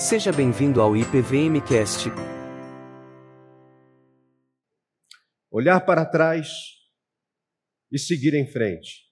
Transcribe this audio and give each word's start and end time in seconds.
Seja 0.00 0.32
bem-vindo 0.32 0.80
ao 0.80 0.96
IPVMcast. 0.96 2.08
Olhar 5.50 5.78
para 5.84 6.06
trás 6.06 6.48
e 7.92 7.98
seguir 7.98 8.32
em 8.32 8.50
frente. 8.50 9.06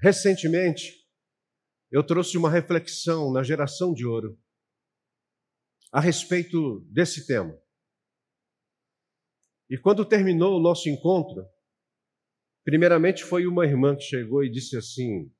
Recentemente, 0.00 0.94
eu 1.90 2.02
trouxe 2.02 2.38
uma 2.38 2.48
reflexão 2.48 3.30
na 3.30 3.42
geração 3.42 3.92
de 3.92 4.06
ouro 4.06 4.40
a 5.92 6.00
respeito 6.00 6.80
desse 6.90 7.26
tema. 7.26 7.54
E 9.68 9.76
quando 9.76 10.08
terminou 10.08 10.56
o 10.56 10.62
nosso 10.62 10.88
encontro, 10.88 11.46
primeiramente 12.64 13.24
foi 13.24 13.46
uma 13.46 13.66
irmã 13.66 13.94
que 13.94 14.04
chegou 14.04 14.42
e 14.42 14.50
disse 14.50 14.74
assim: 14.74 15.30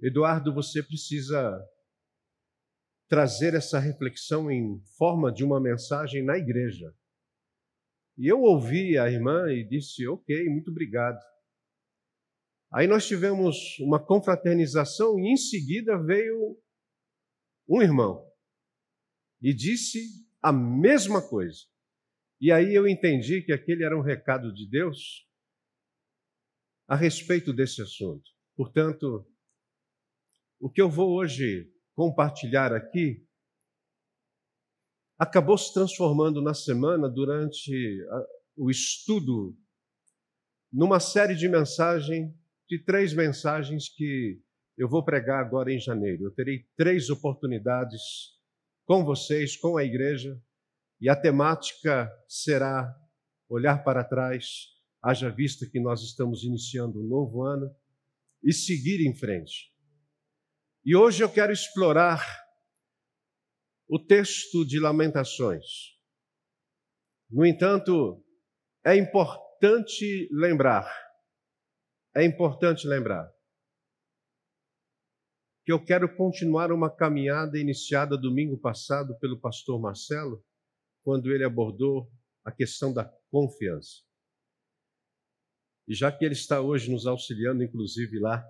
Eduardo, 0.00 0.54
você 0.54 0.82
precisa 0.82 1.58
trazer 3.08 3.54
essa 3.54 3.78
reflexão 3.78 4.50
em 4.50 4.80
forma 4.96 5.32
de 5.32 5.42
uma 5.42 5.60
mensagem 5.60 6.24
na 6.24 6.36
igreja. 6.36 6.94
E 8.16 8.26
eu 8.26 8.40
ouvi 8.40 8.98
a 8.98 9.10
irmã 9.10 9.50
e 9.50 9.66
disse: 9.66 10.06
Ok, 10.06 10.48
muito 10.48 10.70
obrigado. 10.70 11.18
Aí 12.70 12.86
nós 12.86 13.06
tivemos 13.06 13.78
uma 13.80 14.04
confraternização 14.04 15.18
e 15.18 15.32
em 15.32 15.36
seguida 15.36 15.96
veio 15.96 16.60
um 17.66 17.80
irmão 17.80 18.28
e 19.40 19.54
disse 19.54 20.00
a 20.42 20.52
mesma 20.52 21.26
coisa. 21.26 21.60
E 22.40 22.52
aí 22.52 22.74
eu 22.74 22.86
entendi 22.86 23.42
que 23.42 23.52
aquele 23.52 23.84
era 23.84 23.96
um 23.96 24.02
recado 24.02 24.52
de 24.52 24.68
Deus 24.68 25.26
a 26.86 26.94
respeito 26.94 27.52
desse 27.52 27.82
assunto. 27.82 28.30
Portanto, 28.54 29.26
o 30.60 30.70
que 30.70 30.80
eu 30.80 30.90
vou 30.90 31.10
hoje 31.14 31.70
compartilhar 31.94 32.72
aqui 32.72 33.24
acabou 35.18 35.58
se 35.58 35.72
transformando 35.74 36.40
na 36.40 36.54
semana, 36.54 37.08
durante 37.08 37.72
o 38.56 38.70
estudo, 38.70 39.56
numa 40.72 41.00
série 41.00 41.34
de 41.34 41.48
mensagens, 41.48 42.32
de 42.68 42.78
três 42.84 43.12
mensagens 43.12 43.88
que 43.88 44.40
eu 44.76 44.88
vou 44.88 45.04
pregar 45.04 45.40
agora 45.40 45.72
em 45.72 45.80
janeiro. 45.80 46.24
Eu 46.24 46.30
terei 46.30 46.64
três 46.76 47.10
oportunidades 47.10 48.00
com 48.84 49.04
vocês, 49.04 49.56
com 49.56 49.76
a 49.76 49.84
igreja, 49.84 50.40
e 51.00 51.08
a 51.08 51.16
temática 51.16 52.10
será 52.28 52.94
olhar 53.48 53.82
para 53.82 54.04
trás, 54.04 54.68
haja 55.02 55.30
vista 55.30 55.66
que 55.66 55.80
nós 55.80 56.02
estamos 56.02 56.44
iniciando 56.44 57.00
um 57.00 57.08
novo 57.08 57.42
ano, 57.42 57.74
e 58.42 58.52
seguir 58.52 59.04
em 59.04 59.14
frente. 59.14 59.72
E 60.84 60.96
hoje 60.96 61.22
eu 61.22 61.32
quero 61.32 61.52
explorar 61.52 62.22
o 63.88 63.98
texto 63.98 64.64
de 64.64 64.78
Lamentações. 64.78 65.64
No 67.30 67.44
entanto, 67.44 68.24
é 68.84 68.96
importante 68.96 70.28
lembrar, 70.32 70.90
é 72.16 72.24
importante 72.24 72.86
lembrar, 72.86 73.28
que 75.64 75.72
eu 75.72 75.84
quero 75.84 76.16
continuar 76.16 76.72
uma 76.72 76.94
caminhada 76.94 77.58
iniciada 77.58 78.16
domingo 78.16 78.58
passado 78.58 79.18
pelo 79.18 79.38
pastor 79.38 79.78
Marcelo, 79.78 80.42
quando 81.04 81.30
ele 81.30 81.44
abordou 81.44 82.10
a 82.44 82.52
questão 82.52 82.92
da 82.94 83.04
confiança. 83.30 84.02
E 85.86 85.94
já 85.94 86.10
que 86.10 86.24
ele 86.24 86.34
está 86.34 86.60
hoje 86.60 86.90
nos 86.90 87.06
auxiliando, 87.06 87.62
inclusive 87.62 88.18
lá 88.18 88.42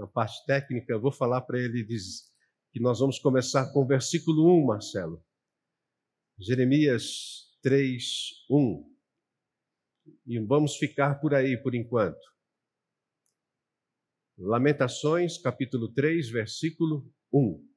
na 0.00 0.06
parte 0.06 0.42
técnica, 0.46 0.94
eu 0.94 1.00
vou 1.00 1.12
falar 1.12 1.42
para 1.42 1.58
ele 1.60 1.86
que 2.72 2.80
nós 2.80 3.00
vamos 3.00 3.18
começar 3.18 3.70
com 3.70 3.82
o 3.82 3.86
versículo 3.86 4.50
1, 4.62 4.66
Marcelo. 4.66 5.22
Jeremias 6.38 7.54
3, 7.62 8.02
1. 8.50 8.96
E 10.26 10.38
vamos 10.38 10.76
ficar 10.76 11.20
por 11.20 11.34
aí 11.34 11.54
por 11.62 11.74
enquanto. 11.74 12.18
Lamentações, 14.38 15.36
capítulo 15.36 15.92
3, 15.92 16.30
versículo 16.30 17.12
1. 17.30 17.69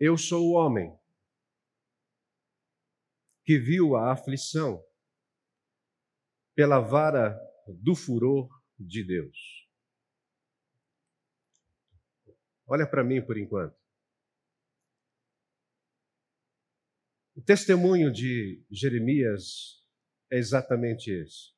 Eu 0.00 0.16
sou 0.16 0.50
o 0.50 0.52
homem 0.52 0.96
que 3.44 3.58
viu 3.58 3.96
a 3.96 4.12
aflição 4.12 4.80
pela 6.54 6.78
vara 6.78 7.36
do 7.66 7.96
furor 7.96 8.48
de 8.78 9.02
Deus. 9.02 9.68
Olha 12.64 12.86
para 12.88 13.02
mim 13.02 13.20
por 13.20 13.36
enquanto. 13.36 13.76
O 17.34 17.42
testemunho 17.42 18.12
de 18.12 18.64
Jeremias 18.70 19.84
é 20.30 20.38
exatamente 20.38 21.10
esse. 21.10 21.52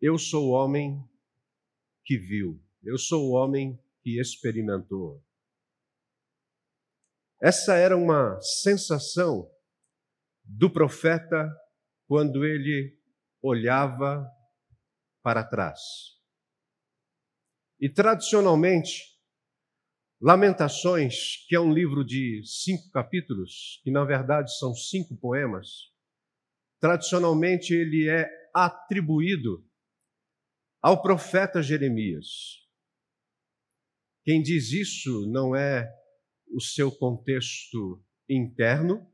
Eu 0.00 0.16
sou 0.18 0.50
o 0.50 0.52
homem 0.52 1.02
que 2.04 2.16
viu, 2.16 2.62
eu 2.84 2.96
sou 2.96 3.28
o 3.28 3.32
homem 3.32 3.76
que 4.02 4.20
experimentou. 4.20 5.24
Essa 7.42 7.74
era 7.74 7.96
uma 7.96 8.40
sensação 8.40 9.50
do 10.44 10.70
profeta 10.72 11.50
quando 12.06 12.44
ele 12.44 12.96
olhava 13.42 14.24
para 15.24 15.42
trás. 15.42 15.80
E 17.80 17.88
tradicionalmente, 17.88 19.10
Lamentações, 20.20 21.44
que 21.48 21.56
é 21.56 21.60
um 21.60 21.74
livro 21.74 22.04
de 22.04 22.44
cinco 22.44 22.88
capítulos, 22.92 23.80
que 23.82 23.90
na 23.90 24.04
verdade 24.04 24.56
são 24.56 24.72
cinco 24.72 25.16
poemas, 25.16 25.66
tradicionalmente 26.78 27.74
ele 27.74 28.08
é 28.08 28.30
atribuído 28.54 29.68
ao 30.80 31.02
profeta 31.02 31.60
Jeremias. 31.60 32.28
Quem 34.22 34.40
diz 34.40 34.70
isso 34.70 35.26
não 35.26 35.56
é 35.56 35.92
o 36.52 36.60
seu 36.60 36.90
contexto 36.90 38.02
interno, 38.28 39.06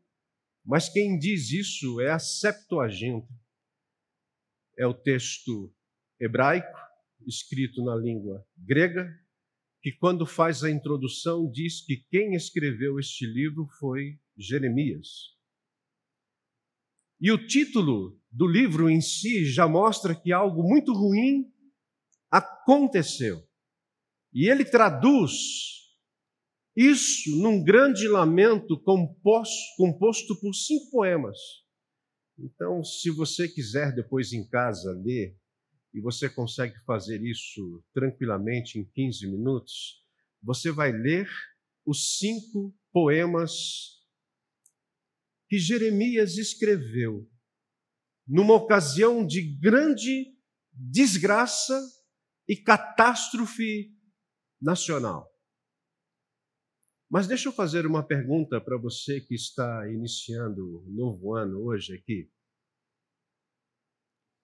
mas 0.65 0.89
quem 0.89 1.19
diz 1.19 1.51
isso 1.51 2.01
é 2.01 2.11
a 2.11 2.19
Septuaginta. 2.19 3.33
É 4.77 4.87
o 4.87 4.95
texto 4.95 5.75
hebraico, 6.21 6.79
escrito 7.27 7.83
na 7.83 7.97
língua 7.97 8.47
grega, 8.57 9.09
que 9.81 9.93
quando 9.93 10.27
faz 10.27 10.63
a 10.63 10.71
introdução 10.71 11.51
diz 11.51 11.81
que 11.85 11.97
quem 12.11 12.35
escreveu 12.35 12.99
este 12.99 13.27
livro 13.27 13.67
foi 13.79 14.19
Jeremias. 14.37 15.37
E 17.21 17.33
o 17.33 17.47
título 17.47 18.21
do 18.31 18.47
livro 18.47 18.89
em 18.89 19.01
si 19.01 19.45
já 19.45 19.67
mostra 19.67 20.15
que 20.15 20.33
algo 20.33 20.63
muito 20.63 20.93
ruim 20.93 21.53
aconteceu. 22.31 23.43
E 24.33 24.49
ele 24.49 24.65
traduz 24.65 25.88
isso 26.81 27.37
num 27.43 27.63
grande 27.63 28.07
lamento 28.07 28.81
composto, 28.81 29.77
composto 29.77 30.39
por 30.41 30.55
cinco 30.55 30.91
poemas. 30.91 31.37
Então, 32.39 32.85
se 32.85 33.11
você 33.11 33.49
quiser 33.49 33.93
depois 33.93 34.33
em 34.33 34.49
casa 34.49 34.93
ler, 34.93 35.37
e 35.93 36.01
você 36.01 36.29
consegue 36.29 36.79
fazer 36.85 37.23
isso 37.23 37.83
tranquilamente 37.93 38.79
em 38.79 38.85
15 38.85 39.27
minutos, 39.27 40.05
você 40.43 40.71
vai 40.71 40.93
ler 40.93 41.29
os 41.85 42.19
cinco 42.19 42.73
poemas 42.93 43.97
que 45.49 45.59
Jeremias 45.59 46.37
escreveu 46.37 47.29
numa 48.27 48.55
ocasião 48.55 49.27
de 49.27 49.41
grande 49.41 50.37
desgraça 50.73 51.81
e 52.47 52.57
catástrofe 52.57 53.91
nacional. 54.61 55.29
Mas 57.11 57.27
deixa 57.27 57.49
eu 57.49 57.53
fazer 57.53 57.87
uma 57.87 58.07
pergunta 58.07 58.61
para 58.61 58.77
você 58.77 59.21
que 59.21 59.35
está 59.35 59.89
iniciando 59.89 60.83
o 60.83 60.91
novo 60.91 61.35
ano 61.35 61.63
hoje 61.63 61.95
aqui. 61.95 62.31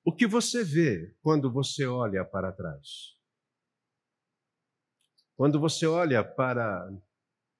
O 0.02 0.14
que 0.14 0.26
você 0.26 0.64
vê 0.64 1.14
quando 1.20 1.52
você 1.52 1.86
olha 1.86 2.24
para 2.24 2.52
trás? 2.52 3.18
Quando 5.36 5.60
você 5.60 5.86
olha 5.86 6.24
para 6.24 6.88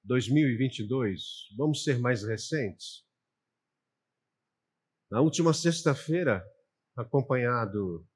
2022, 0.03 1.49
vamos 1.57 1.83
ser 1.83 1.99
mais 1.99 2.23
recentes. 2.23 3.05
Na 5.11 5.21
última 5.21 5.53
sexta-feira, 5.53 6.43
acompanhado 6.95 8.07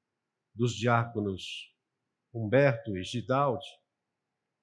dos 0.54 0.74
diáconos 0.74 1.72
Humberto 2.32 2.96
e 2.96 3.02
Gidaldi, 3.04 3.66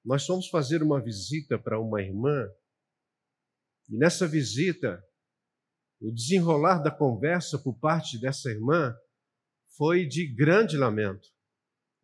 nós 0.08 0.26
fomos 0.26 0.48
fazer 0.48 0.82
uma 0.82 1.04
visita 1.04 1.60
para 1.60 1.78
uma 1.78 2.02
irmã, 2.02 2.48
e 3.90 3.98
nessa 3.98 4.26
visita, 4.26 5.04
o 6.00 6.14
desenrolar 6.14 6.80
da 6.80 6.90
conversa 6.90 7.60
por 7.60 7.78
parte 7.78 8.18
dessa 8.18 8.50
irmã 8.50 8.96
foi 9.76 10.06
de 10.06 10.26
grande 10.26 10.78
lamento. 10.78 11.28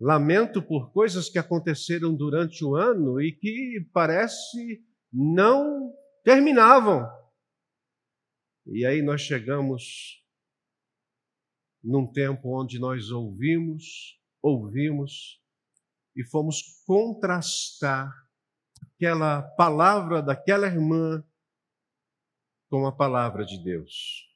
Lamento 0.01 0.61
por 0.61 0.91
coisas 0.91 1.29
que 1.29 1.39
aconteceram 1.39 2.13
durante 2.13 2.65
o 2.65 2.75
ano 2.75 3.21
e 3.21 3.31
que 3.31 3.89
parece 3.94 4.83
não 5.09 5.94
terminavam. 6.25 7.07
E 8.65 8.85
aí 8.85 9.01
nós 9.01 9.21
chegamos 9.21 10.21
num 11.81 12.11
tempo 12.11 12.59
onde 12.59 12.79
nós 12.79 13.11
ouvimos, 13.11 14.19
ouvimos 14.41 15.41
e 16.15 16.24
fomos 16.24 16.83
contrastar 16.86 18.12
aquela 18.81 19.42
palavra 19.42 20.21
daquela 20.21 20.68
irmã 20.68 21.24
com 22.69 22.86
a 22.86 22.92
palavra 22.92 23.45
de 23.45 23.63
Deus. 23.63 24.27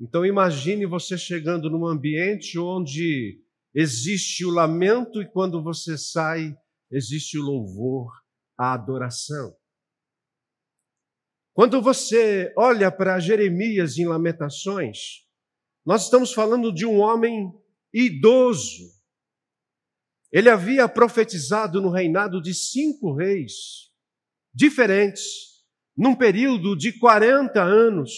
Então 0.00 0.26
imagine 0.26 0.86
você 0.86 1.16
chegando 1.16 1.70
num 1.70 1.86
ambiente 1.86 2.58
onde 2.58 3.40
existe 3.74 4.44
o 4.44 4.50
lamento 4.50 5.22
e 5.22 5.30
quando 5.30 5.62
você 5.62 5.96
sai, 5.96 6.56
existe 6.90 7.38
o 7.38 7.42
louvor, 7.42 8.12
a 8.58 8.74
adoração. 8.74 9.56
Quando 11.54 11.82
você 11.82 12.52
olha 12.56 12.90
para 12.90 13.20
Jeremias 13.20 13.98
em 13.98 14.06
Lamentações, 14.06 15.26
nós 15.84 16.04
estamos 16.04 16.32
falando 16.32 16.72
de 16.72 16.86
um 16.86 16.98
homem 16.98 17.52
idoso. 17.92 19.01
Ele 20.32 20.48
havia 20.48 20.88
profetizado 20.88 21.80
no 21.80 21.90
reinado 21.90 22.40
de 22.40 22.54
cinco 22.54 23.14
reis 23.14 23.92
diferentes, 24.54 25.22
num 25.94 26.16
período 26.16 26.74
de 26.74 26.98
40 26.98 27.62
anos. 27.62 28.10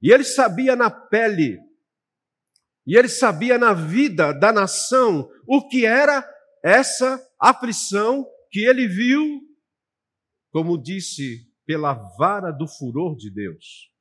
E 0.00 0.10
ele 0.10 0.24
sabia 0.24 0.74
na 0.74 0.90
pele, 0.90 1.58
e 2.86 2.96
ele 2.96 3.08
sabia 3.08 3.58
na 3.58 3.74
vida 3.74 4.32
da 4.32 4.50
nação 4.50 5.28
o 5.46 5.68
que 5.68 5.84
era 5.84 6.26
essa 6.64 7.22
aflição 7.38 8.26
que 8.50 8.60
ele 8.60 8.88
viu, 8.88 9.42
como 10.50 10.80
disse, 10.80 11.46
pela 11.66 11.92
vara 12.16 12.50
do 12.50 12.66
furor 12.66 13.14
de 13.16 13.30
Deus. 13.30 13.92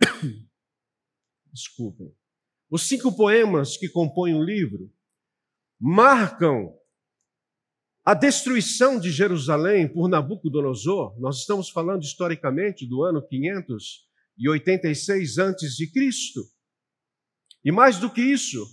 Desculpem. 1.52 2.14
Os 2.70 2.86
cinco 2.86 3.16
poemas 3.16 3.76
que 3.76 3.88
compõem 3.88 4.34
o 4.34 4.44
livro 4.44 4.92
marcam 5.80 6.74
a 8.04 8.14
destruição 8.14 8.98
de 8.98 9.10
Jerusalém 9.10 9.86
por 9.86 10.08
Nabucodonosor. 10.08 11.18
Nós 11.20 11.40
estamos 11.40 11.68
falando 11.68 12.02
historicamente 12.02 12.86
do 12.86 13.02
ano 13.02 13.26
586 13.26 15.38
antes 15.38 15.76
de 15.76 15.90
Cristo. 15.92 16.40
E 17.64 17.70
mais 17.70 17.98
do 17.98 18.10
que 18.10 18.22
isso, 18.22 18.64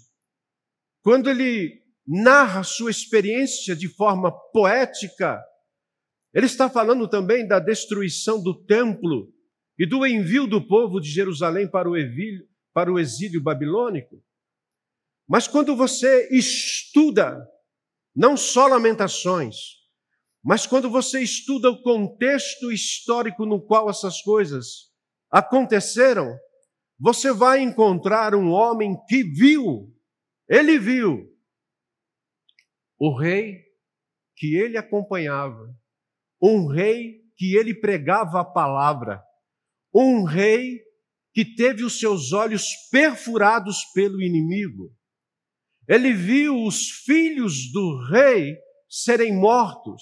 quando 1.01 1.29
ele 1.29 1.83
narra 2.07 2.63
sua 2.63 2.91
experiência 2.91 3.75
de 3.75 3.89
forma 3.89 4.31
poética, 4.51 5.43
ele 6.33 6.45
está 6.45 6.69
falando 6.69 7.07
também 7.07 7.47
da 7.47 7.59
destruição 7.59 8.41
do 8.41 8.53
templo 8.65 9.33
e 9.77 9.85
do 9.85 10.05
envio 10.05 10.47
do 10.47 10.65
povo 10.65 10.99
de 10.99 11.09
Jerusalém 11.09 11.69
para 11.69 11.89
o 11.89 11.97
exílio, 11.97 12.47
para 12.73 12.91
o 12.91 12.97
exílio 12.97 13.41
babilônico. 13.41 14.23
Mas 15.27 15.47
quando 15.47 15.75
você 15.75 16.29
estuda 16.31 17.45
não 18.15 18.37
só 18.37 18.67
Lamentações, 18.67 19.55
mas 20.43 20.67
quando 20.67 20.89
você 20.89 21.21
estuda 21.21 21.69
o 21.69 21.81
contexto 21.81 22.71
histórico 22.71 23.45
no 23.45 23.59
qual 23.59 23.89
essas 23.89 24.21
coisas 24.21 24.91
aconteceram, 25.31 26.37
você 26.99 27.33
vai 27.33 27.61
encontrar 27.61 28.35
um 28.35 28.51
homem 28.51 28.95
que 29.07 29.23
viu, 29.23 29.91
ele 30.47 30.77
viu 30.77 31.27
o 32.97 33.17
rei 33.17 33.65
que 34.37 34.55
ele 34.55 34.77
acompanhava, 34.77 35.75
um 36.41 36.67
rei 36.67 37.21
que 37.35 37.55
ele 37.55 37.73
pregava 37.73 38.39
a 38.39 38.45
palavra, 38.45 39.21
um 39.93 40.23
rei 40.23 40.79
que 41.33 41.43
teve 41.43 41.83
os 41.83 41.99
seus 41.99 42.31
olhos 42.31 42.69
perfurados 42.91 43.83
pelo 43.93 44.21
inimigo. 44.21 44.95
Ele 45.87 46.13
viu 46.13 46.63
os 46.63 46.89
filhos 46.89 47.71
do 47.71 48.07
rei 48.09 48.55
serem 48.89 49.35
mortos. 49.35 50.01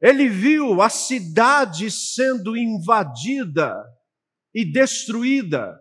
Ele 0.00 0.28
viu 0.28 0.80
a 0.80 0.88
cidade 0.88 1.90
sendo 1.90 2.56
invadida 2.56 3.74
e 4.54 4.64
destruída. 4.64 5.78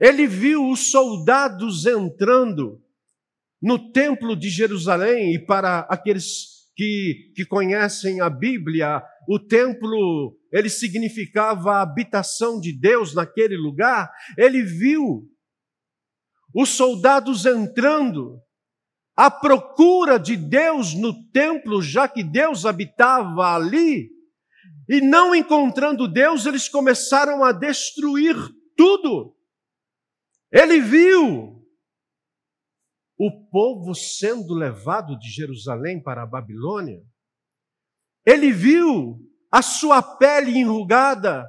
Ele 0.00 0.26
viu 0.26 0.68
os 0.68 0.90
soldados 0.90 1.86
entrando 1.86 2.80
no 3.60 3.90
templo 3.92 4.36
de 4.36 4.50
Jerusalém, 4.50 5.34
e 5.34 5.38
para 5.38 5.80
aqueles 5.88 6.54
que, 6.76 7.32
que 7.34 7.46
conhecem 7.46 8.20
a 8.20 8.28
Bíblia, 8.28 9.02
o 9.28 9.38
templo, 9.38 10.36
ele 10.52 10.68
significava 10.68 11.76
a 11.76 11.82
habitação 11.82 12.60
de 12.60 12.78
Deus 12.78 13.14
naquele 13.14 13.56
lugar. 13.56 14.10
Ele 14.36 14.62
viu 14.62 15.26
os 16.54 16.70
soldados 16.70 17.44
entrando 17.44 18.40
à 19.16 19.30
procura 19.30 20.18
de 20.18 20.36
Deus 20.36 20.94
no 20.94 21.28
templo, 21.30 21.82
já 21.82 22.06
que 22.06 22.22
Deus 22.22 22.64
habitava 22.64 23.54
ali. 23.54 24.10
E 24.88 25.00
não 25.00 25.34
encontrando 25.34 26.06
Deus, 26.06 26.46
eles 26.46 26.68
começaram 26.68 27.42
a 27.42 27.52
destruir 27.52 28.36
tudo. 28.76 29.34
Ele 30.52 30.80
viu 30.80 31.64
o 33.18 33.48
povo 33.50 33.94
sendo 33.94 34.54
levado 34.54 35.18
de 35.18 35.30
Jerusalém 35.30 36.02
para 36.02 36.22
a 36.22 36.26
Babilônia. 36.26 37.02
Ele 38.26 38.52
viu 38.52 39.18
a 39.50 39.62
sua 39.62 40.02
pele 40.02 40.58
enrugada. 40.58 41.48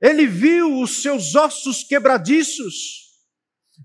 Ele 0.00 0.26
viu 0.26 0.80
os 0.80 1.02
seus 1.02 1.34
ossos 1.34 1.82
quebradiços. 1.82 3.09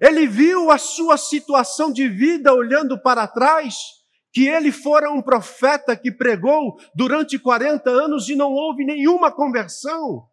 Ele 0.01 0.27
viu 0.27 0.71
a 0.71 0.77
sua 0.77 1.17
situação 1.17 1.91
de 1.91 2.07
vida 2.07 2.53
olhando 2.53 3.01
para 3.01 3.27
trás 3.27 3.75
que 4.33 4.47
ele 4.47 4.71
fora 4.71 5.09
um 5.09 5.21
profeta 5.21 5.95
que 5.95 6.11
pregou 6.11 6.77
durante 6.93 7.39
40 7.39 7.89
anos 7.89 8.27
e 8.27 8.35
não 8.35 8.51
houve 8.51 8.83
nenhuma 8.83 9.31
conversão. 9.31 10.29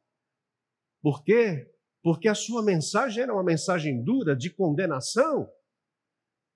Por 1.00 1.22
quê? 1.22 1.70
Porque 2.02 2.28
a 2.28 2.34
sua 2.34 2.64
mensagem 2.64 3.22
era 3.22 3.32
uma 3.32 3.44
mensagem 3.44 4.02
dura 4.02 4.34
de 4.34 4.50
condenação. 4.50 5.48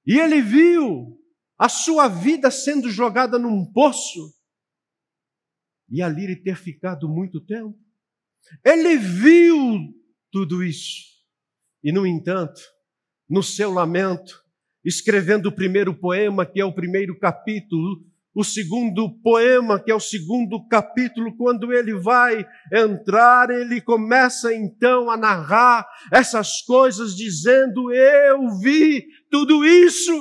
E 0.05 0.19
ele 0.19 0.43
viu 0.43 1.17
a 1.57 1.69
sua 1.69 2.09
vida 2.09 2.51
sendo 2.51 2.91
jogada 2.91 3.39
num 3.39 3.65
poço 3.73 4.35
e 5.89 6.03
ali 6.03 6.35
ter 6.43 6.57
ficado 6.57 7.09
muito 7.09 7.41
tempo. 7.41 7.79
Ele 8.65 8.97
viu 8.97 9.79
tudo 10.31 10.63
isso. 10.63 11.05
E, 11.83 11.93
no 11.93 12.07
entanto, 12.07 12.61
no 13.29 13.43
seu 13.43 13.73
lamento, 13.73 14.43
escrevendo 14.85 15.47
o 15.47 15.55
primeiro 15.55 15.95
poema, 15.95 16.47
que 16.47 16.61
é 16.61 16.65
o 16.65 16.75
primeiro 16.75 17.19
capítulo, 17.19 18.05
o 18.37 18.45
segundo 18.45 19.19
poema, 19.23 19.83
que 19.83 19.91
é 19.91 19.95
o 19.95 20.01
segundo 20.01 20.69
capítulo, 20.69 21.35
quando 21.39 21.73
ele 21.73 21.95
vai 21.95 22.47
entrar, 22.71 23.49
ele 23.49 23.81
começa 23.81 24.55
então 24.55 25.11
a 25.11 25.17
narrar 25.17 25.89
essas 26.13 26.61
coisas, 26.61 27.17
dizendo: 27.17 27.91
Eu 27.91 28.59
vi 28.59 29.07
tudo 29.31 29.65
isso. 29.65 30.13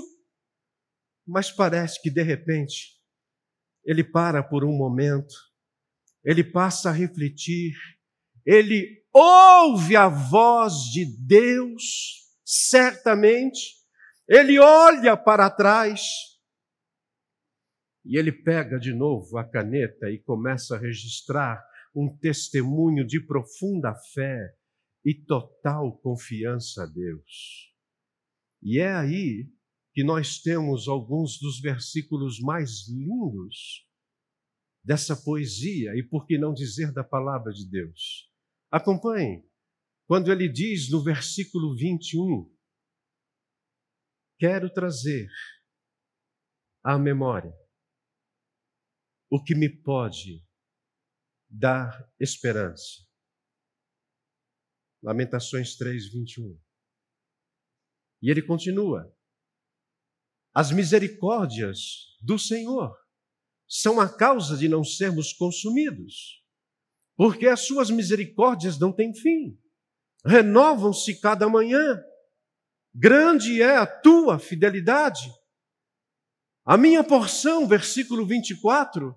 Mas 1.28 1.52
parece 1.52 2.02
que 2.02 2.10
de 2.10 2.22
repente, 2.24 2.94
ele 3.84 4.04
para 4.04 4.42
por 4.42 4.64
um 4.64 4.72
momento, 4.72 5.36
ele 6.24 6.44
passa 6.44 6.92
a 6.92 6.94
refletir, 6.94 7.74
ele 8.46 9.04
ouve 9.14 9.96
a 9.98 10.08
voz 10.08 10.74
de 10.92 11.06
Deus, 11.06 12.25
certamente, 12.46 13.76
ele 14.28 14.60
olha 14.60 15.18
para 15.18 15.50
trás 15.50 16.02
e 18.06 18.18
ele 18.18 18.32
pega 18.32 18.80
de 18.80 18.94
novo 18.94 19.38
a 19.38 19.44
caneta 19.44 20.12
e 20.12 20.20
começa 20.20 20.76
a 20.76 20.80
registrar 20.80 21.66
um 21.96 22.16
testemunho 22.18 23.06
de 23.06 23.20
profunda 23.20 23.96
fé 24.14 24.56
e 25.04 25.14
total 25.14 25.98
confiança 25.98 26.84
a 26.84 26.86
Deus. 26.86 27.74
E 28.62 28.80
é 28.80 28.94
aí 28.94 29.50
que 29.94 30.04
nós 30.04 30.40
temos 30.40 30.88
alguns 30.88 31.40
dos 31.40 31.60
versículos 31.60 32.40
mais 32.40 32.88
lindos 32.90 33.86
dessa 34.84 35.16
poesia, 35.16 35.96
e 35.96 36.04
por 36.04 36.28
que 36.28 36.38
não 36.38 36.54
dizer 36.54 36.92
da 36.92 37.04
palavra 37.04 37.52
de 37.52 37.68
Deus? 37.68 38.30
Acompanhe, 38.70 39.44
quando 40.08 40.32
ele 40.32 40.48
diz 40.48 40.90
no 40.92 41.04
versículo 41.04 41.76
21, 41.76 42.54
quero 44.38 44.72
trazer 44.72 45.28
à 46.84 46.98
memória 46.98 47.54
o 49.30 49.44
que 49.44 49.56
me 49.56 49.70
pode 49.70 50.46
dar 51.50 52.08
esperança. 52.20 53.04
Lamentações 55.02 55.76
3, 55.76 56.12
21. 56.12 56.60
E 58.22 58.30
ele 58.30 58.42
continua: 58.42 59.12
As 60.54 60.72
misericórdias 60.72 62.16
do 62.22 62.38
Senhor 62.38 62.96
são 63.68 64.00
a 64.00 64.08
causa 64.08 64.56
de 64.56 64.68
não 64.68 64.84
sermos 64.84 65.34
consumidos, 65.34 66.44
porque 67.16 67.48
as 67.48 67.66
suas 67.66 67.90
misericórdias 67.90 68.80
não 68.80 68.94
têm 68.94 69.14
fim, 69.14 69.60
renovam-se 70.26 71.20
cada 71.20 71.48
manhã. 71.48 72.04
Grande 72.94 73.62
é 73.62 73.78
a 73.78 73.86
tua 73.86 74.40
fidelidade. 74.40 75.30
A 76.66 76.78
minha 76.78 77.04
porção, 77.04 77.68
versículo 77.68 78.26
24, 78.26 79.16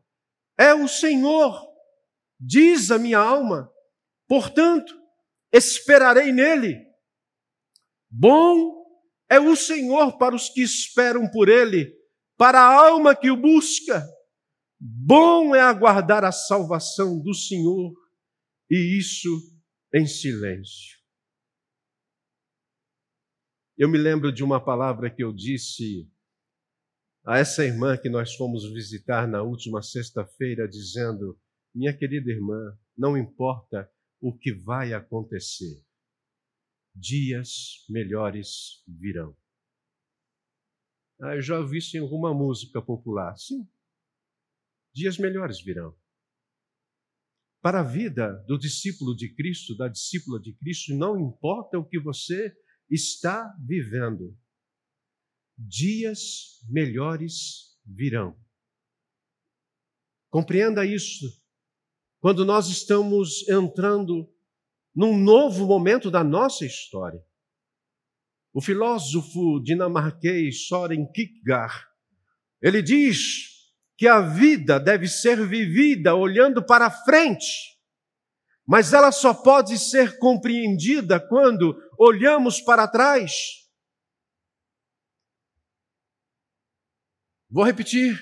é 0.58 0.74
o 0.74 0.86
Senhor, 0.86 1.66
diz 2.38 2.90
a 2.90 2.98
minha 2.98 3.18
alma, 3.18 3.72
portanto, 4.28 4.94
esperarei 5.50 6.30
nele. 6.30 6.76
Bom 8.10 8.84
é 9.30 9.40
o 9.40 9.56
Senhor 9.56 10.18
para 10.18 10.34
os 10.34 10.48
que 10.48 10.62
esperam 10.62 11.30
por 11.30 11.48
ele, 11.48 11.94
para 12.36 12.60
a 12.60 12.88
alma 12.88 13.16
que 13.16 13.30
o 13.30 13.36
busca. 13.36 14.06
Bom 14.78 15.54
é 15.54 15.60
aguardar 15.60 16.24
a 16.24 16.32
salvação 16.32 17.18
do 17.20 17.32
Senhor, 17.32 17.94
e 18.70 18.98
isso 18.98 19.30
em 19.94 20.06
silêncio. 20.06 20.98
Eu 23.78 23.88
me 23.88 23.97
lembro 23.97 24.32
de 24.32 24.42
uma 24.42 24.58
palavra 24.61 25.08
que 25.08 25.23
eu 25.23 25.32
disse 25.32 26.11
a 27.25 27.38
essa 27.38 27.64
irmã 27.64 27.97
que 27.97 28.08
nós 28.08 28.35
fomos 28.35 28.68
visitar 28.73 29.28
na 29.28 29.40
última 29.40 29.80
sexta-feira, 29.82 30.66
dizendo: 30.66 31.40
Minha 31.73 31.97
querida 31.97 32.28
irmã, 32.28 32.76
não 32.97 33.16
importa 33.16 33.88
o 34.20 34.37
que 34.37 34.52
vai 34.52 34.92
acontecer, 34.92 35.80
dias 36.92 37.87
melhores 37.88 38.82
virão. 38.85 39.37
Ah, 41.23 41.37
eu 41.37 41.40
já 41.40 41.61
ouvi 41.61 41.78
isso 41.78 41.97
em 41.97 42.00
alguma 42.00 42.35
música 42.35 42.82
popular. 42.82 43.37
Sim, 43.38 43.64
dias 44.92 45.18
melhores 45.18 45.62
virão. 45.62 45.97
Para 47.62 47.78
a 47.78 47.85
vida 47.85 48.44
do 48.49 48.58
discípulo 48.58 49.14
de 49.14 49.32
Cristo, 49.37 49.76
da 49.76 49.87
discípula 49.87 50.40
de 50.40 50.52
Cristo, 50.54 50.97
não 50.97 51.16
importa 51.16 51.78
o 51.78 51.85
que 51.85 52.00
você 52.00 52.52
está 52.90 53.54
vivendo, 53.64 54.37
dias 55.57 56.61
melhores 56.68 57.78
virão. 57.85 58.38
Compreenda 60.30 60.85
isso. 60.85 61.26
Quando 62.21 62.45
nós 62.45 62.68
estamos 62.68 63.49
entrando 63.49 64.28
num 64.99 65.16
novo 65.16 65.64
momento 65.64 66.11
da 66.11 66.25
nossa 66.25 66.64
história. 66.66 67.25
O 68.52 68.61
filósofo 68.61 69.61
dinamarquês 69.62 70.66
Soren 70.66 71.07
Kierkegaard, 71.12 71.87
ele 72.61 72.83
diz 72.83 73.49
que 73.97 74.09
a 74.09 74.21
vida 74.21 74.80
deve 74.80 75.07
ser 75.07 75.47
vivida 75.47 76.16
olhando 76.16 76.64
para 76.64 76.90
frente, 76.90 77.78
mas 78.66 78.92
ela 78.92 79.12
só 79.12 79.33
pode 79.33 79.78
ser 79.78 80.18
compreendida 80.18 81.21
quando 81.21 81.80
olhamos 81.99 82.61
para 82.61 82.87
trás. 82.87 83.69
Vou 87.50 87.64
repetir. 87.64 88.17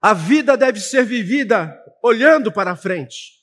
A 0.00 0.14
vida 0.14 0.56
deve 0.56 0.78
ser 0.78 1.04
vivida 1.04 1.72
olhando 2.02 2.52
para 2.52 2.76
frente. 2.76 3.42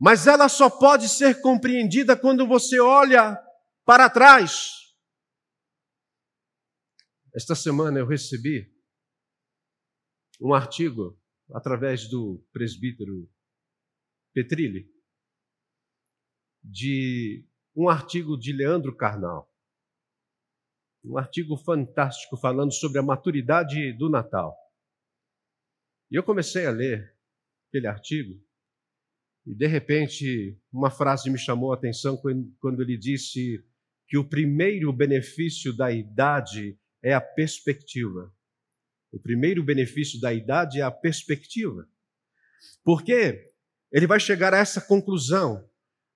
Mas 0.00 0.26
ela 0.26 0.48
só 0.48 0.68
pode 0.68 1.08
ser 1.08 1.40
compreendida 1.40 2.16
quando 2.16 2.46
você 2.46 2.80
olha 2.80 3.36
para 3.84 4.10
trás. 4.10 4.72
Esta 7.34 7.54
semana 7.54 7.98
eu 7.98 8.06
recebi 8.06 8.70
um 10.40 10.52
artigo 10.52 11.18
através 11.54 12.08
do 12.08 12.44
presbítero 12.52 13.30
Petrilli 14.34 14.90
de 16.62 17.44
um 17.74 17.88
artigo 17.88 18.36
de 18.36 18.52
Leandro 18.52 18.94
Carnal. 18.96 19.50
Um 21.04 21.18
artigo 21.18 21.56
fantástico 21.56 22.36
falando 22.36 22.72
sobre 22.72 22.98
a 22.98 23.02
maturidade 23.02 23.92
do 23.94 24.08
Natal. 24.08 24.56
E 26.10 26.14
eu 26.14 26.22
comecei 26.22 26.66
a 26.66 26.70
ler 26.70 27.16
aquele 27.68 27.86
artigo 27.86 28.40
e 29.46 29.54
de 29.54 29.66
repente 29.66 30.56
uma 30.72 30.90
frase 30.90 31.28
me 31.28 31.38
chamou 31.38 31.72
a 31.72 31.76
atenção 31.76 32.20
quando 32.60 32.82
ele 32.82 32.96
disse 32.96 33.64
que 34.06 34.16
o 34.16 34.28
primeiro 34.28 34.92
benefício 34.92 35.76
da 35.76 35.90
idade 35.90 36.78
é 37.02 37.12
a 37.12 37.20
perspectiva. 37.20 38.32
O 39.10 39.18
primeiro 39.18 39.62
benefício 39.64 40.20
da 40.20 40.32
idade 40.32 40.80
é 40.80 40.82
a 40.82 40.90
perspectiva. 40.90 41.88
Porque 42.84 43.52
ele 43.90 44.06
vai 44.06 44.20
chegar 44.20 44.54
a 44.54 44.58
essa 44.58 44.80
conclusão. 44.80 45.68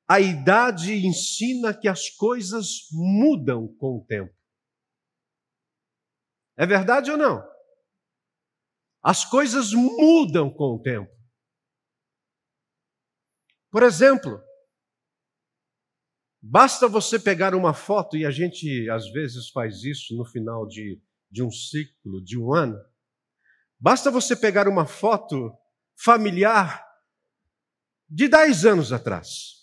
A 0.08 0.20
idade 0.20 0.94
ensina 0.94 1.74
que 1.74 1.88
as 1.88 2.08
coisas 2.10 2.88
mudam 2.92 3.66
com 3.76 3.98
o 3.98 4.04
tempo. 4.04 4.32
É 6.56 6.64
verdade 6.64 7.10
ou 7.10 7.16
não? 7.16 7.44
As 9.02 9.24
coisas 9.24 9.72
mudam 9.72 10.48
com 10.50 10.76
o 10.76 10.82
tempo. 10.82 11.10
Por 13.70 13.82
exemplo, 13.82 14.40
basta 16.40 16.88
você 16.88 17.18
pegar 17.18 17.54
uma 17.54 17.74
foto, 17.74 18.16
e 18.16 18.24
a 18.24 18.30
gente 18.30 18.88
às 18.88 19.10
vezes 19.10 19.50
faz 19.50 19.82
isso 19.82 20.16
no 20.16 20.24
final 20.24 20.66
de, 20.66 21.00
de 21.30 21.42
um 21.42 21.50
ciclo, 21.50 22.22
de 22.24 22.38
um 22.38 22.54
ano. 22.54 22.78
Basta 23.78 24.10
você 24.10 24.34
pegar 24.34 24.66
uma 24.66 24.86
foto 24.86 25.52
familiar 25.96 26.84
de 28.08 28.28
10 28.28 28.64
anos 28.64 28.92
atrás. 28.92 29.55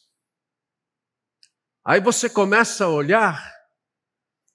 Aí 1.86 2.00
você 2.00 2.30
começa 2.30 2.86
a 2.86 2.90
olhar, 2.90 3.54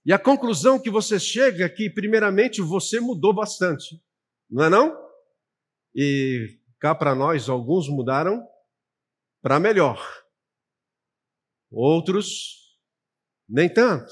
e 0.05 0.13
a 0.13 0.19
conclusão 0.19 0.81
que 0.81 0.89
você 0.89 1.21
chega 1.21 1.67
é 1.67 1.69
que, 1.69 1.91
primeiramente, 1.91 2.63
você 2.63 2.99
mudou 2.99 3.35
bastante, 3.35 4.03
não 4.51 4.65
é 4.65 4.71
não? 4.71 5.09
E 5.95 6.59
cá 6.81 6.95
para 6.95 7.15
nós, 7.15 7.49
alguns 7.51 7.89
mudaram 7.89 8.43
para 9.43 9.61
melhor. 9.61 10.03
Outros, 11.71 12.79
nem 13.47 13.69
tanto. 13.69 14.11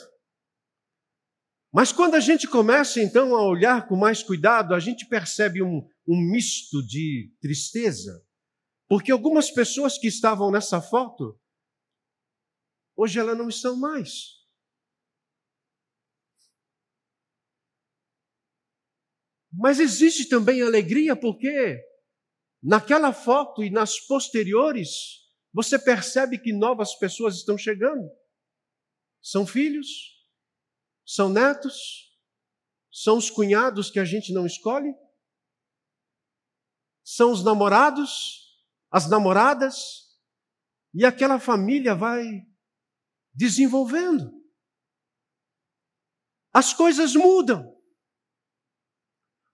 Mas 1.72 1.92
quando 1.92 2.14
a 2.14 2.20
gente 2.20 2.46
começa 2.46 3.00
então 3.00 3.34
a 3.34 3.42
olhar 3.42 3.88
com 3.88 3.96
mais 3.96 4.22
cuidado, 4.22 4.74
a 4.74 4.80
gente 4.80 5.06
percebe 5.06 5.62
um, 5.62 5.88
um 6.06 6.20
misto 6.20 6.86
de 6.86 7.32
tristeza, 7.40 8.22
porque 8.88 9.10
algumas 9.10 9.50
pessoas 9.50 9.96
que 9.96 10.06
estavam 10.06 10.50
nessa 10.50 10.80
foto, 10.82 11.38
hoje 12.96 13.18
elas 13.18 13.36
não 13.36 13.48
estão 13.48 13.76
mais. 13.76 14.36
Mas 19.52 19.78
existe 19.80 20.28
também 20.28 20.62
alegria, 20.62 21.14
porque 21.14 21.82
Naquela 22.68 23.12
foto 23.12 23.62
e 23.62 23.70
nas 23.70 24.00
posteriores, 24.00 25.24
você 25.52 25.78
percebe 25.78 26.36
que 26.36 26.52
novas 26.52 26.96
pessoas 26.98 27.36
estão 27.36 27.56
chegando. 27.56 28.10
São 29.22 29.46
filhos, 29.46 29.86
são 31.06 31.28
netos, 31.28 32.18
são 32.90 33.18
os 33.18 33.30
cunhados 33.30 33.88
que 33.88 34.00
a 34.00 34.04
gente 34.04 34.32
não 34.32 34.44
escolhe, 34.44 34.92
são 37.04 37.30
os 37.30 37.44
namorados, 37.44 38.58
as 38.90 39.08
namoradas, 39.08 40.18
e 40.92 41.04
aquela 41.04 41.38
família 41.38 41.94
vai 41.94 42.24
desenvolvendo. 43.36 44.32
As 46.52 46.72
coisas 46.72 47.14
mudam. 47.14 47.76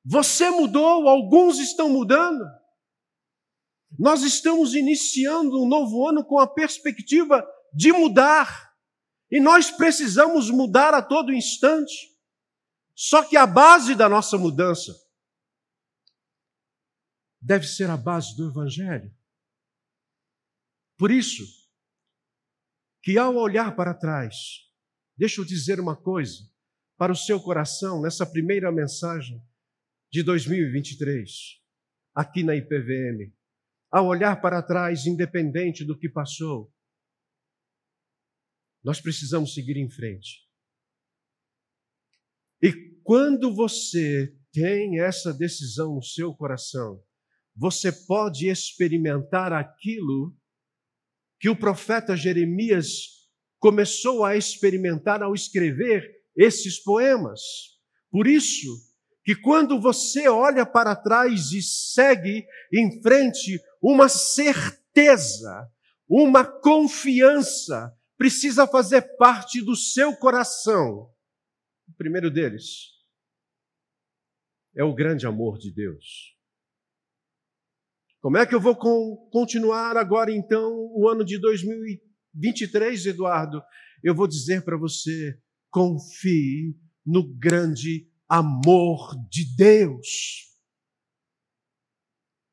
Você 0.05 0.49
mudou, 0.51 1.09
alguns 1.09 1.59
estão 1.59 1.89
mudando. 1.89 2.45
Nós 3.99 4.23
estamos 4.23 4.75
iniciando 4.75 5.61
um 5.61 5.69
novo 5.69 6.09
ano 6.09 6.25
com 6.25 6.39
a 6.39 6.47
perspectiva 6.47 7.45
de 7.75 7.93
mudar. 7.93 8.73
E 9.31 9.41
nós 9.41 9.71
precisamos 9.71 10.49
mudar 10.49 10.95
a 10.95 11.03
todo 11.03 11.33
instante. 11.33 12.13
Só 12.95 13.25
que 13.25 13.37
a 13.37 13.47
base 13.47 13.95
da 13.95 14.09
nossa 14.09 14.39
mudança 14.39 14.93
deve 17.41 17.67
ser 17.67 17.91
a 17.91 17.97
base 17.97 18.37
do 18.37 18.49
Evangelho. 18.49 19.13
Por 20.97 21.11
isso, 21.11 21.62
que 23.03 23.19
ao 23.19 23.35
olhar 23.35 23.75
para 23.75 23.93
trás, 23.93 24.35
deixa 25.17 25.41
eu 25.41 25.45
dizer 25.45 25.81
uma 25.81 25.97
coisa 25.97 26.49
para 26.97 27.13
o 27.13 27.17
seu 27.17 27.41
coração 27.41 28.01
nessa 28.01 28.25
primeira 28.25 28.71
mensagem. 28.71 29.43
de 30.11 30.23
2023, 30.23 31.31
aqui 32.15 32.43
na 32.43 32.55
IPVM, 32.55 33.35
a 33.91 34.03
olhar 34.03 34.43
para 34.43 34.63
trás, 34.63 35.07
independente 35.07 35.87
do 35.87 35.99
que 35.99 36.07
passou, 36.07 36.71
nós 38.85 39.01
precisamos 39.01 39.55
seguir 39.55 39.79
em 39.79 39.89
frente. 39.89 40.47
E 42.61 42.73
quando 43.03 43.55
você 43.55 44.37
tem 44.53 45.01
essa 45.01 45.33
decisão 45.33 45.95
no 45.95 46.03
seu 46.03 46.35
coração, 46.35 47.03
você 47.57 47.91
pode 47.91 48.49
experimentar 48.49 49.53
aquilo 49.53 50.37
que 51.43 51.49
o 51.49 51.57
profeta 51.57 52.17
Jeremias 52.17 53.27
começou 53.59 54.25
a 54.25 54.37
experimentar 54.37 55.25
ao 55.25 55.35
escrever 55.35 56.09
esses 56.37 56.79
poemas. 56.79 57.41
Por 58.13 58.29
isso, 58.29 58.69
que 59.25 59.35
quando 59.35 59.81
você 59.81 60.29
olha 60.29 60.65
para 60.65 60.95
trás 60.95 61.51
e 61.51 61.61
segue 61.61 62.47
em 62.73 63.03
frente, 63.03 63.61
uma 63.83 64.09
certeza, 64.09 65.69
uma 66.09 66.45
confiança 66.45 67.93
precisa 68.17 68.65
fazer 68.65 69.03
parte 69.17 69.61
do 69.61 69.75
seu 69.75 70.15
coração. 70.15 71.11
O 71.89 71.93
primeiro 71.99 72.31
deles 72.31 72.93
é 74.77 74.85
o 74.85 74.95
grande 74.95 75.27
amor 75.27 75.59
de 75.59 75.73
Deus. 75.73 76.37
Como 78.23 78.37
é 78.37 78.47
que 78.47 78.55
eu 78.55 78.61
vou 78.61 78.77
continuar 78.77 79.97
agora, 79.97 80.31
então, 80.31 80.73
o 80.95 81.09
ano 81.09 81.25
de 81.25 81.41
2023, 81.41 83.07
Eduardo? 83.07 83.61
Eu 84.01 84.15
vou 84.15 84.29
dizer 84.29 84.65
para 84.65 84.77
você: 84.77 85.37
confie 85.69 86.73
no 87.05 87.27
grande 87.37 88.09
amor 88.29 89.17
de 89.29 89.57
Deus. 89.57 90.53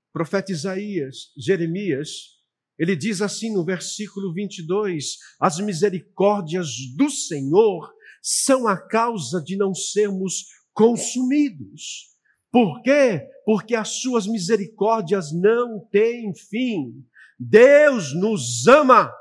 O 0.10 0.14
profeta 0.14 0.52
Isaías, 0.52 1.32
Jeremias, 1.38 2.40
ele 2.80 2.96
diz 2.96 3.22
assim 3.22 3.54
no 3.54 3.64
versículo 3.64 4.34
22: 4.34 5.18
As 5.40 5.60
misericórdias 5.60 6.70
do 6.98 7.12
Senhor 7.12 7.94
são 8.24 8.68
a 8.68 8.76
causa 8.76 9.40
de 9.40 9.56
não 9.56 9.76
sermos 9.76 10.46
consumidos. 10.74 12.10
Por 12.51 12.82
quê? 12.82 13.27
Porque 13.46 13.75
as 13.75 14.01
suas 14.01 14.27
misericórdias 14.27 15.32
não 15.32 15.88
têm 15.91 16.34
fim. 16.36 17.06
Deus 17.39 18.13
nos 18.13 18.68
ama. 18.68 19.13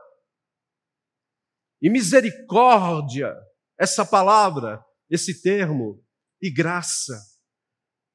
E 1.81 1.89
misericórdia, 1.89 3.35
essa 3.79 4.05
palavra, 4.05 4.83
esse 5.09 5.41
termo, 5.41 6.03
e 6.41 6.51
graça, 6.51 7.17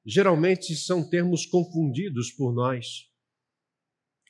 geralmente 0.06 0.76
são 0.76 1.08
termos 1.10 1.46
confundidos 1.46 2.32
por 2.32 2.54
nós. 2.54 3.10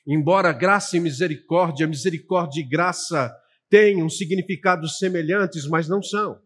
Embora 0.06 0.52
graça 0.52 0.96
e 0.96 1.00
misericórdia, 1.00 1.86
misericórdia 1.86 2.60
e 2.60 2.68
graça 2.68 3.34
tenham 3.70 4.08
significados 4.08 4.98
semelhantes, 4.98 5.66
mas 5.66 5.88
não 5.88 6.02
são. 6.02 6.40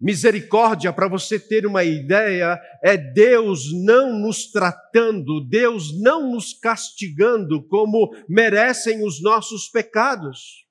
Misericórdia, 0.00 0.92
para 0.92 1.08
você 1.08 1.40
ter 1.40 1.66
uma 1.66 1.82
ideia, 1.82 2.56
é 2.84 2.96
Deus 2.96 3.72
não 3.84 4.16
nos 4.16 4.48
tratando, 4.52 5.44
Deus 5.44 6.00
não 6.00 6.30
nos 6.30 6.52
castigando 6.54 7.66
como 7.66 8.14
merecem 8.28 9.04
os 9.04 9.20
nossos 9.20 9.68
pecados. 9.68 10.68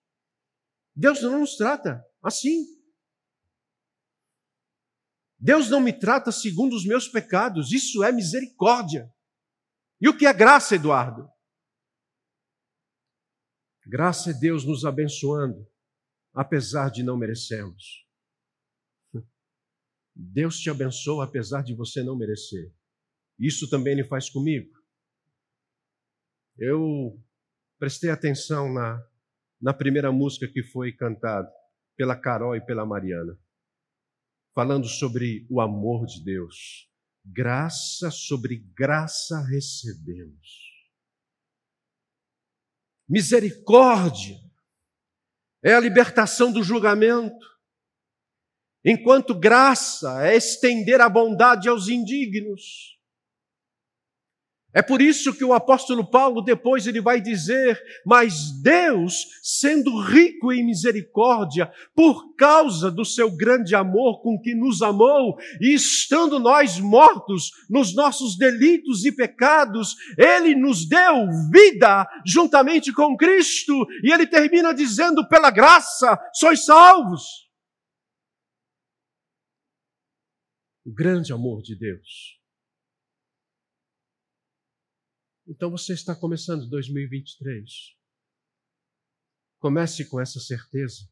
Deus 0.95 1.21
não 1.21 1.41
nos 1.41 1.57
trata 1.57 2.01
assim. 2.23 2.63
Deus 5.37 5.69
não 5.69 5.81
me 5.81 5.91
trata 5.91 6.31
segundo 6.31 6.73
os 6.73 6.85
meus 6.85 7.09
pecados, 7.09 7.73
isso 7.73 8.03
é 8.05 8.13
misericórdia. 8.13 9.13
E 9.99 10.07
o 10.07 10.17
que 10.17 10.25
é 10.25 10.33
graça, 10.33 10.75
Eduardo? 10.75 11.29
Graça 13.85 14.31
é 14.31 14.33
Deus 14.33 14.63
nos 14.63 14.85
abençoando, 14.85 15.67
apesar 16.33 16.89
de 16.89 17.03
não 17.03 17.17
merecermos. 17.17 18.06
Deus 20.19 20.59
te 20.59 20.69
abençoa 20.69 21.25
apesar 21.25 21.61
de 21.61 21.75
você 21.75 22.01
não 22.01 22.17
merecer. 22.17 22.73
Isso 23.39 23.69
também 23.69 23.93
Ele 23.93 24.03
faz 24.03 24.31
comigo. 24.31 24.75
Eu 26.57 27.23
prestei 27.77 28.09
atenção 28.09 28.73
na, 28.73 28.99
na 29.61 29.73
primeira 29.75 30.11
música 30.11 30.47
que 30.47 30.63
foi 30.63 30.91
cantada 30.91 31.47
pela 31.95 32.15
Carol 32.15 32.55
e 32.55 32.65
pela 32.65 32.83
Mariana, 32.83 33.37
falando 34.55 34.87
sobre 34.87 35.45
o 35.51 35.61
amor 35.61 36.07
de 36.07 36.23
Deus. 36.23 36.89
Graça 37.23 38.09
sobre 38.09 38.57
graça 38.75 39.39
recebemos. 39.45 40.67
Misericórdia 43.07 44.35
é 45.63 45.75
a 45.75 45.79
libertação 45.79 46.51
do 46.51 46.63
julgamento 46.63 47.56
enquanto 48.87 49.35
graça 49.35 50.25
é 50.25 50.37
estender 50.37 51.01
a 51.01 51.09
bondade 51.09 51.67
aos 51.67 51.89
indignos. 51.89 52.95
É 54.73 54.81
por 54.81 55.01
isso 55.01 55.33
que 55.33 55.43
o 55.43 55.53
apóstolo 55.53 56.09
Paulo 56.09 56.41
depois 56.41 56.85
ele 56.85 57.01
vai 57.01 57.19
dizer: 57.19 57.81
"Mas 58.05 58.51
Deus, 58.61 59.25
sendo 59.41 59.99
rico 60.01 60.53
em 60.53 60.63
misericórdia, 60.63 61.71
por 61.95 62.35
causa 62.35 62.91
do 62.91 63.03
seu 63.03 63.35
grande 63.35 63.73
amor 63.75 64.21
com 64.21 64.39
que 64.39 64.53
nos 64.53 64.81
amou, 64.81 65.35
e 65.59 65.73
estando 65.73 66.37
nós 66.39 66.79
mortos 66.79 67.49
nos 67.69 67.95
nossos 67.95 68.37
delitos 68.37 69.03
e 69.03 69.11
pecados, 69.11 69.95
ele 70.17 70.53
nos 70.53 70.87
deu 70.87 71.27
vida 71.51 72.07
juntamente 72.25 72.93
com 72.93 73.17
Cristo". 73.17 73.73
E 74.03 74.13
ele 74.13 74.27
termina 74.27 74.73
dizendo: 74.73 75.27
"Pela 75.27 75.49
graça 75.49 76.17
sois 76.33 76.63
salvos". 76.65 77.46
O 80.87 80.93
grande 80.93 81.33
amor 81.33 81.61
de 81.61 81.75
Deus. 81.75 82.39
Então 85.45 85.69
você 85.69 85.93
está 85.93 86.15
começando 86.15 86.69
2023. 86.69 87.69
Comece 89.59 90.09
com 90.09 90.21
essa 90.21 90.39
certeza. 90.39 91.09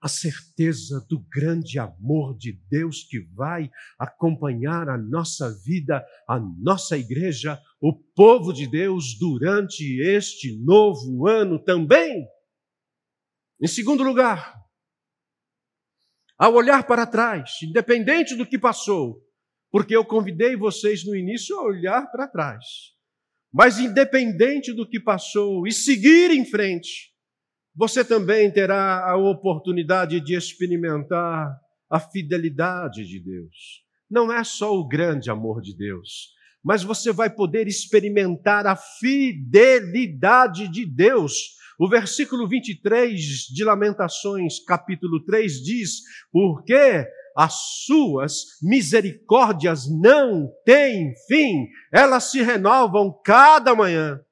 A 0.00 0.06
certeza 0.06 1.04
do 1.08 1.18
grande 1.28 1.80
amor 1.80 2.38
de 2.38 2.52
Deus 2.70 3.02
que 3.02 3.18
vai 3.34 3.68
acompanhar 3.98 4.88
a 4.88 4.96
nossa 4.96 5.50
vida, 5.64 6.06
a 6.28 6.38
nossa 6.38 6.96
igreja, 6.96 7.60
o 7.80 7.92
povo 8.14 8.52
de 8.52 8.70
Deus 8.70 9.18
durante 9.18 10.00
este 10.00 10.56
novo 10.62 11.26
ano 11.26 11.58
também. 11.58 12.24
Em 13.60 13.66
segundo 13.66 14.04
lugar, 14.04 14.63
ao 16.38 16.54
olhar 16.54 16.86
para 16.86 17.06
trás, 17.06 17.62
independente 17.62 18.34
do 18.34 18.46
que 18.46 18.58
passou, 18.58 19.22
porque 19.70 19.94
eu 19.94 20.04
convidei 20.04 20.56
vocês 20.56 21.04
no 21.04 21.14
início 21.16 21.56
a 21.58 21.64
olhar 21.64 22.10
para 22.10 22.28
trás, 22.28 22.64
mas 23.52 23.78
independente 23.78 24.72
do 24.72 24.88
que 24.88 25.00
passou 25.00 25.66
e 25.66 25.72
seguir 25.72 26.30
em 26.30 26.44
frente, 26.44 27.12
você 27.74 28.04
também 28.04 28.52
terá 28.52 29.08
a 29.08 29.16
oportunidade 29.16 30.20
de 30.20 30.34
experimentar 30.34 31.56
a 31.90 32.00
fidelidade 32.00 33.04
de 33.04 33.20
Deus. 33.20 33.84
Não 34.10 34.32
é 34.32 34.42
só 34.44 34.72
o 34.72 34.86
grande 34.86 35.30
amor 35.30 35.60
de 35.60 35.76
Deus, 35.76 36.32
mas 36.64 36.82
você 36.82 37.12
vai 37.12 37.28
poder 37.28 37.68
experimentar 37.68 38.66
a 38.66 38.74
fidelidade 38.74 40.66
de 40.68 40.86
Deus 40.86 41.54
o 41.78 41.88
versículo 41.88 42.48
23 42.48 43.20
de 43.20 43.64
Lamentações, 43.64 44.60
capítulo 44.64 45.24
3, 45.24 45.52
diz: 45.62 46.02
Porque 46.30 47.04
as 47.36 47.54
suas 47.84 48.60
misericórdias 48.62 49.90
não 49.90 50.52
têm 50.64 51.14
fim, 51.26 51.68
elas 51.92 52.30
se 52.30 52.40
renovam 52.42 53.12
cada 53.24 53.74
manhã. 53.74 54.24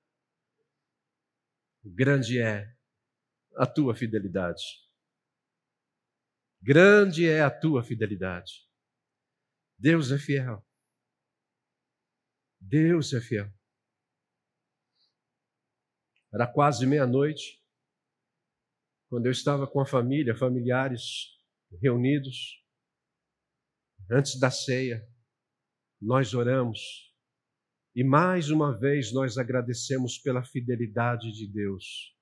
Grande 1.84 2.40
é 2.40 2.64
a 3.56 3.66
tua 3.66 3.94
fidelidade. 3.94 4.62
Grande 6.62 7.28
é 7.28 7.42
a 7.42 7.50
tua 7.50 7.82
fidelidade. 7.82 8.52
Deus 9.76 10.12
é 10.12 10.18
fiel. 10.18 10.64
Deus 12.62 13.12
é 13.12 13.20
fiel. 13.20 13.52
Era 16.32 16.46
quase 16.46 16.86
meia-noite, 16.86 17.62
quando 19.08 19.26
eu 19.26 19.32
estava 19.32 19.66
com 19.66 19.80
a 19.80 19.86
família, 19.86 20.34
familiares 20.34 21.36
reunidos. 21.82 22.64
Antes 24.10 24.38
da 24.38 24.50
ceia, 24.50 25.06
nós 26.00 26.32
oramos 26.32 27.12
e 27.94 28.02
mais 28.02 28.48
uma 28.48 28.76
vez 28.78 29.12
nós 29.12 29.36
agradecemos 29.36 30.16
pela 30.18 30.42
fidelidade 30.42 31.30
de 31.32 31.46
Deus 31.46 32.16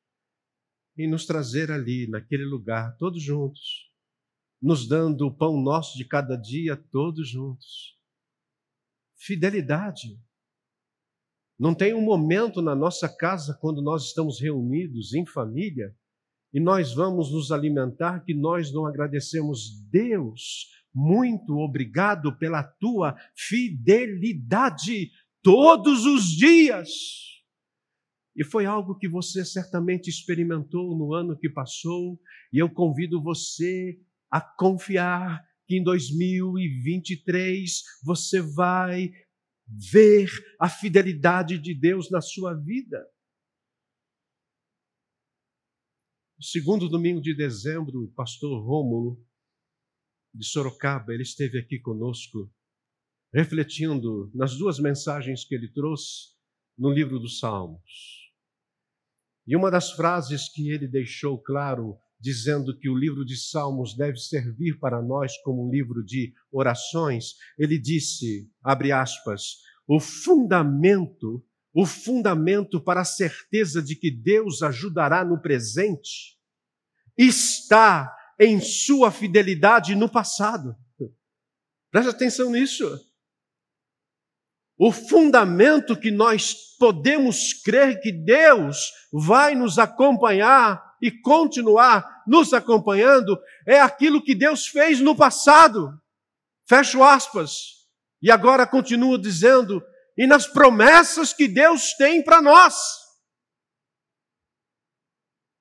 em 0.98 1.08
nos 1.08 1.24
trazer 1.24 1.70
ali, 1.70 2.08
naquele 2.08 2.44
lugar, 2.44 2.96
todos 2.96 3.22
juntos, 3.22 3.90
nos 4.60 4.86
dando 4.86 5.26
o 5.26 5.34
pão 5.34 5.60
nosso 5.62 5.96
de 5.96 6.04
cada 6.04 6.36
dia, 6.36 6.76
todos 6.76 7.28
juntos. 7.28 7.98
Fidelidade. 9.16 10.20
Não 11.60 11.74
tem 11.74 11.92
um 11.92 12.00
momento 12.00 12.62
na 12.62 12.74
nossa 12.74 13.06
casa, 13.06 13.52
quando 13.60 13.82
nós 13.82 14.06
estamos 14.06 14.40
reunidos 14.40 15.12
em 15.12 15.26
família, 15.26 15.94
e 16.54 16.58
nós 16.58 16.94
vamos 16.94 17.30
nos 17.30 17.52
alimentar, 17.52 18.20
que 18.20 18.32
nós 18.32 18.72
não 18.72 18.86
agradecemos 18.86 19.78
Deus. 19.90 20.70
Muito 20.94 21.58
obrigado 21.58 22.34
pela 22.38 22.62
tua 22.62 23.14
fidelidade 23.36 25.10
todos 25.42 26.06
os 26.06 26.30
dias. 26.30 26.88
E 28.34 28.42
foi 28.42 28.64
algo 28.64 28.96
que 28.96 29.06
você 29.06 29.44
certamente 29.44 30.08
experimentou 30.08 30.96
no 30.96 31.12
ano 31.12 31.36
que 31.36 31.50
passou, 31.50 32.18
e 32.50 32.56
eu 32.58 32.70
convido 32.70 33.22
você 33.22 34.00
a 34.30 34.40
confiar 34.40 35.44
que 35.66 35.76
em 35.76 35.84
2023 35.84 37.82
você 38.02 38.40
vai 38.40 39.12
ver 39.70 40.28
a 40.60 40.68
fidelidade 40.68 41.58
de 41.58 41.74
Deus 41.74 42.10
na 42.10 42.20
sua 42.20 42.54
vida. 42.54 42.98
No 46.36 46.44
segundo 46.44 46.88
domingo 46.88 47.20
de 47.20 47.34
dezembro, 47.34 48.04
o 48.04 48.12
pastor 48.12 48.64
Rômulo, 48.64 49.24
de 50.34 50.46
Sorocaba, 50.46 51.12
ele 51.12 51.22
esteve 51.22 51.58
aqui 51.58 51.78
conosco, 51.78 52.52
refletindo 53.32 54.30
nas 54.34 54.56
duas 54.56 54.78
mensagens 54.78 55.44
que 55.44 55.54
ele 55.54 55.70
trouxe 55.72 56.34
no 56.78 56.90
livro 56.90 57.18
dos 57.18 57.38
Salmos. 57.38 58.32
E 59.46 59.56
uma 59.56 59.70
das 59.70 59.92
frases 59.92 60.48
que 60.48 60.70
ele 60.70 60.88
deixou 60.88 61.38
claro, 61.42 61.98
dizendo 62.20 62.76
que 62.78 62.88
o 62.88 62.96
livro 62.96 63.24
de 63.24 63.36
Salmos 63.36 63.96
deve 63.96 64.18
servir 64.18 64.78
para 64.78 65.00
nós 65.00 65.32
como 65.42 65.66
um 65.66 65.70
livro 65.70 66.04
de 66.04 66.34
orações, 66.52 67.34
ele 67.58 67.78
disse, 67.78 68.50
abre 68.62 68.92
aspas, 68.92 69.56
o 69.88 69.98
fundamento, 69.98 71.44
o 71.72 71.86
fundamento 71.86 72.80
para 72.80 73.00
a 73.00 73.04
certeza 73.04 73.82
de 73.82 73.96
que 73.96 74.10
Deus 74.10 74.62
ajudará 74.62 75.24
no 75.24 75.40
presente 75.40 76.38
está 77.16 78.14
em 78.38 78.60
sua 78.60 79.10
fidelidade 79.10 79.94
no 79.94 80.08
passado. 80.08 80.76
Preste 81.90 82.10
atenção 82.10 82.50
nisso. 82.50 82.84
O 84.82 84.90
fundamento 84.90 85.94
que 85.94 86.10
nós 86.10 86.54
podemos 86.78 87.52
crer 87.52 88.00
que 88.00 88.10
Deus 88.10 88.90
vai 89.12 89.54
nos 89.54 89.78
acompanhar 89.78 90.96
e 91.02 91.10
continuar 91.10 92.22
nos 92.26 92.54
acompanhando 92.54 93.38
é 93.66 93.78
aquilo 93.78 94.24
que 94.24 94.34
Deus 94.34 94.66
fez 94.66 94.98
no 94.98 95.14
passado. 95.14 95.92
Fecho 96.66 97.04
aspas. 97.04 97.86
E 98.22 98.30
agora 98.30 98.66
continua 98.66 99.18
dizendo, 99.18 99.82
e 100.16 100.26
nas 100.26 100.46
promessas 100.46 101.34
que 101.34 101.46
Deus 101.46 101.92
tem 101.92 102.24
para 102.24 102.40
nós. 102.40 102.74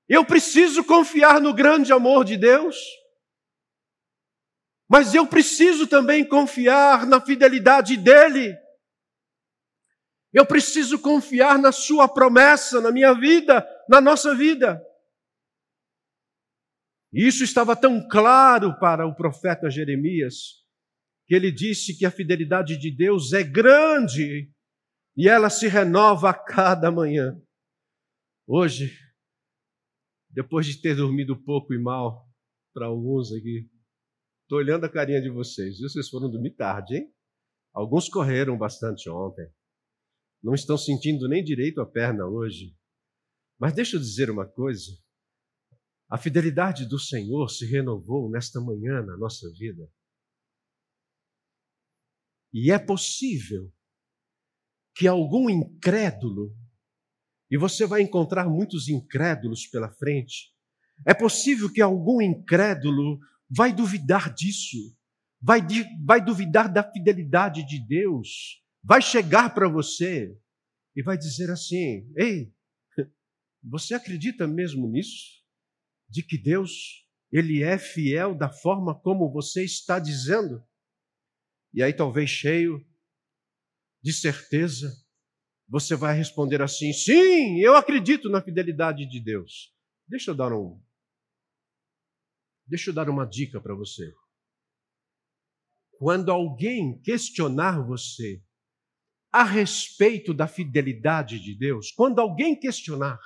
Eu 0.07 0.23
preciso 0.23 0.81
confiar 0.81 1.41
no 1.41 1.53
grande 1.53 1.91
amor 1.91 2.23
de 2.23 2.37
Deus, 2.37 2.77
mas 4.89 5.13
eu 5.13 5.27
preciso 5.27 5.85
também 5.87 6.23
confiar 6.23 7.05
na 7.05 7.19
fidelidade 7.19 7.97
dEle. 7.97 8.57
Eu 10.31 10.45
preciso 10.45 10.99
confiar 10.99 11.57
na 11.57 11.71
Sua 11.71 12.07
promessa, 12.07 12.79
na 12.79 12.91
minha 12.91 13.13
vida, 13.13 13.67
na 13.89 13.99
nossa 13.99 14.35
vida. 14.35 14.81
E 17.11 17.27
isso 17.27 17.43
estava 17.43 17.75
tão 17.75 18.07
claro 18.07 18.77
para 18.79 19.07
o 19.07 19.15
profeta 19.15 19.69
Jeremias, 19.69 20.63
que 21.25 21.33
ele 21.33 21.51
disse 21.51 21.97
que 21.97 22.05
a 22.05 22.11
fidelidade 22.11 22.77
de 22.77 22.95
Deus 22.95 23.33
é 23.33 23.43
grande 23.43 24.51
e 25.17 25.27
ela 25.27 25.49
se 25.49 25.67
renova 25.67 26.29
a 26.29 26.33
cada 26.33 26.91
manhã. 26.91 27.35
Hoje, 28.47 28.95
depois 30.29 30.67
de 30.67 30.79
ter 30.79 30.95
dormido 30.95 31.35
pouco 31.35 31.73
e 31.73 31.79
mal, 31.79 32.27
para 32.71 32.85
alguns 32.85 33.31
aqui, 33.31 33.67
estou 34.43 34.59
olhando 34.59 34.85
a 34.85 34.89
carinha 34.89 35.21
de 35.21 35.29
vocês? 35.29 35.79
Vocês 35.79 36.07
foram 36.07 36.29
dormir 36.29 36.51
tarde, 36.51 36.97
hein? 36.97 37.13
Alguns 37.73 38.07
correram 38.07 38.55
bastante 38.55 39.09
ontem 39.09 39.51
não 40.41 40.53
estão 40.53 40.77
sentindo 40.77 41.27
nem 41.27 41.43
direito 41.43 41.81
a 41.81 41.85
perna 41.85 42.25
hoje. 42.25 42.75
Mas 43.59 43.73
deixa 43.73 43.97
eu 43.97 43.99
dizer 43.99 44.29
uma 44.29 44.47
coisa: 44.47 44.91
a 46.09 46.17
fidelidade 46.17 46.87
do 46.87 46.97
Senhor 46.97 47.49
se 47.49 47.65
renovou 47.65 48.29
nesta 48.29 48.59
manhã 48.59 49.01
na 49.03 49.17
nossa 49.17 49.51
vida. 49.53 49.89
E 52.51 52.71
é 52.71 52.79
possível 52.79 53.71
que 54.95 55.07
algum 55.07 55.49
incrédulo, 55.49 56.55
e 57.49 57.57
você 57.57 57.85
vai 57.85 58.01
encontrar 58.01 58.49
muitos 58.49 58.87
incrédulos 58.87 59.67
pela 59.67 59.91
frente, 59.91 60.53
é 61.05 61.13
possível 61.13 61.71
que 61.71 61.81
algum 61.81 62.21
incrédulo 62.21 63.19
vai 63.49 63.73
duvidar 63.73 64.33
disso, 64.33 64.77
vai, 65.41 65.61
vai 66.03 66.23
duvidar 66.23 66.71
da 66.71 66.83
fidelidade 66.83 67.65
de 67.65 67.79
Deus, 67.79 68.63
vai 68.83 69.01
chegar 69.01 69.53
para 69.53 69.67
você 69.67 70.37
e 70.95 71.03
vai 71.03 71.17
dizer 71.17 71.49
assim: 71.49 72.11
Ei, 72.17 72.53
você 73.63 73.93
acredita 73.93 74.47
mesmo 74.47 74.87
nisso? 74.87 75.39
De 76.07 76.23
que 76.23 76.37
Deus, 76.37 77.05
Ele 77.31 77.61
é 77.61 77.77
fiel 77.77 78.35
da 78.35 78.49
forma 78.49 78.99
como 78.99 79.31
você 79.31 79.63
está 79.63 79.99
dizendo? 79.99 80.63
E 81.73 81.83
aí, 81.83 81.93
talvez 81.93 82.29
cheio 82.29 82.85
de 84.01 84.13
certeza, 84.13 84.91
você 85.67 85.95
vai 85.95 86.15
responder 86.17 86.61
assim: 86.61 86.91
Sim, 86.93 87.59
eu 87.59 87.75
acredito 87.75 88.29
na 88.29 88.41
fidelidade 88.41 89.05
de 89.05 89.19
Deus. 89.19 89.75
Deixa 90.07 90.31
eu 90.31 90.35
dar 90.35 90.51
um. 90.51 90.81
Deixa 92.65 92.89
eu 92.89 92.93
dar 92.93 93.09
uma 93.09 93.25
dica 93.25 93.61
para 93.61 93.75
você. 93.75 94.11
Quando 95.97 96.31
alguém 96.31 96.99
questionar 97.01 97.85
você 97.85 98.41
a 99.31 99.43
respeito 99.43 100.33
da 100.33 100.47
fidelidade 100.47 101.39
de 101.39 101.55
Deus, 101.55 101.91
quando 101.91 102.19
alguém 102.19 102.59
questionar, 102.59 103.19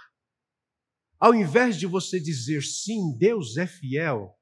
ao 1.19 1.33
invés 1.33 1.77
de 1.77 1.85
você 1.85 2.19
dizer 2.19 2.61
sim, 2.61 3.17
Deus 3.17 3.57
é 3.57 3.65
fiel, 3.65 4.37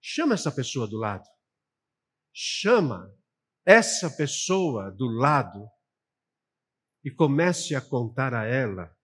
chama 0.00 0.34
essa 0.34 0.52
pessoa 0.52 0.86
do 0.86 0.96
lado. 0.96 1.28
Chama 2.32 3.12
essa 3.64 4.08
pessoa 4.08 4.92
do 4.92 5.06
lado 5.06 5.68
e 7.02 7.10
comece 7.10 7.74
a 7.74 7.80
contar 7.80 8.34
a 8.34 8.44
ela 8.44 8.94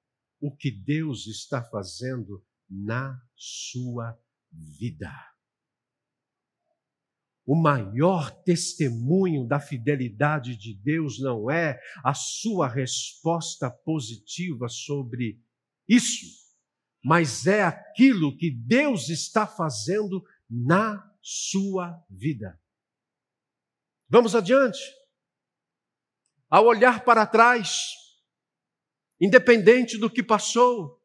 o 0.40 0.55
que 0.55 0.70
Deus 0.70 1.26
está 1.26 1.62
fazendo 1.62 2.44
na 2.68 3.20
sua 3.35 4.16
vida. 4.50 5.31
O 7.44 7.61
maior 7.61 8.31
testemunho 8.44 9.46
da 9.46 9.59
fidelidade 9.59 10.57
de 10.57 10.74
Deus 10.74 11.18
não 11.18 11.50
é 11.50 11.81
a 12.05 12.14
sua 12.14 12.68
resposta 12.68 13.68
positiva 13.68 14.68
sobre 14.68 15.40
isso, 15.88 16.26
mas 17.05 17.46
é 17.46 17.64
aquilo 17.64 18.37
que 18.37 18.48
Deus 18.48 19.09
está 19.09 19.44
fazendo 19.44 20.24
na 20.48 21.02
sua 21.20 22.00
vida. 22.09 22.61
Vamos 24.09 24.37
adiante. 24.37 24.78
Ao 26.48 26.66
olhar 26.66 27.05
para 27.05 27.26
trás, 27.26 27.94
independente 29.20 29.98
do 29.98 30.09
que 30.09 30.22
passou, 30.22 31.02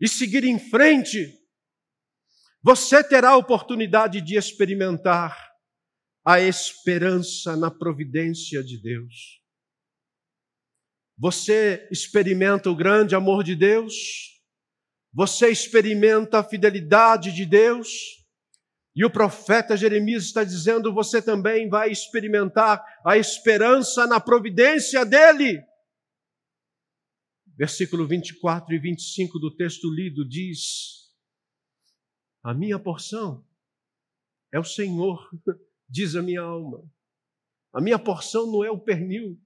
e 0.00 0.08
seguir 0.08 0.44
em 0.44 0.58
frente, 0.58 1.38
você 2.62 3.04
terá 3.04 3.30
a 3.30 3.36
oportunidade 3.36 4.20
de 4.20 4.36
experimentar 4.36 5.49
a 6.30 6.40
esperança 6.40 7.56
na 7.56 7.72
providência 7.72 8.62
de 8.62 8.78
Deus. 8.78 9.42
Você 11.18 11.88
experimenta 11.90 12.70
o 12.70 12.76
grande 12.76 13.16
amor 13.16 13.42
de 13.42 13.56
Deus, 13.56 14.40
você 15.12 15.50
experimenta 15.50 16.38
a 16.38 16.44
fidelidade 16.44 17.32
de 17.32 17.44
Deus, 17.44 17.88
e 18.94 19.04
o 19.04 19.10
profeta 19.10 19.76
Jeremias 19.76 20.22
está 20.22 20.44
dizendo: 20.44 20.94
você 20.94 21.20
também 21.20 21.68
vai 21.68 21.90
experimentar 21.90 22.80
a 23.04 23.18
esperança 23.18 24.06
na 24.06 24.20
providência 24.20 25.04
dEle. 25.04 25.60
Versículo 27.56 28.06
24 28.06 28.72
e 28.72 28.78
25 28.78 29.36
do 29.40 29.54
texto 29.56 29.92
lido 29.92 30.24
diz: 30.24 31.12
A 32.44 32.54
minha 32.54 32.78
porção 32.78 33.44
é 34.52 34.60
o 34.60 34.64
Senhor 34.64 35.28
diz 35.90 36.14
a 36.14 36.22
minha 36.22 36.40
alma. 36.40 36.82
A 37.72 37.80
minha 37.80 37.98
porção 37.98 38.50
não 38.50 38.64
é 38.64 38.70
o 38.70 38.80
pernil, 38.80 39.38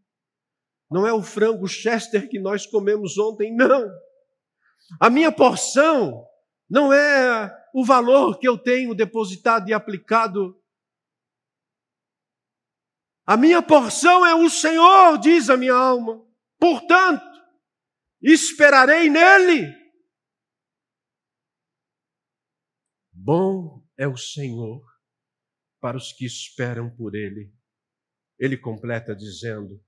não 0.90 1.06
é 1.06 1.12
o 1.12 1.22
frango 1.22 1.66
Chester 1.66 2.28
que 2.28 2.38
nós 2.38 2.66
comemos 2.66 3.18
ontem, 3.18 3.54
não. 3.54 3.90
A 5.00 5.08
minha 5.08 5.32
porção 5.32 6.26
não 6.68 6.92
é 6.92 7.52
o 7.74 7.84
valor 7.84 8.38
que 8.38 8.46
eu 8.46 8.58
tenho 8.58 8.94
depositado 8.94 9.68
e 9.68 9.72
aplicado. 9.72 10.60
A 13.26 13.36
minha 13.36 13.62
porção 13.62 14.24
é 14.24 14.34
o 14.34 14.48
Senhor, 14.50 15.18
diz 15.18 15.48
a 15.48 15.56
minha 15.56 15.74
alma. 15.74 16.22
Portanto, 16.58 17.24
esperarei 18.22 19.08
nele. 19.08 19.74
Bom 23.12 23.82
é 23.96 24.06
o 24.06 24.16
Senhor 24.16 24.93
para 25.84 25.98
os 25.98 26.14
que 26.14 26.24
esperam 26.24 26.88
por 26.96 27.14
ele. 27.14 27.54
Ele 28.38 28.56
completa 28.56 29.14
dizendo: 29.14 29.84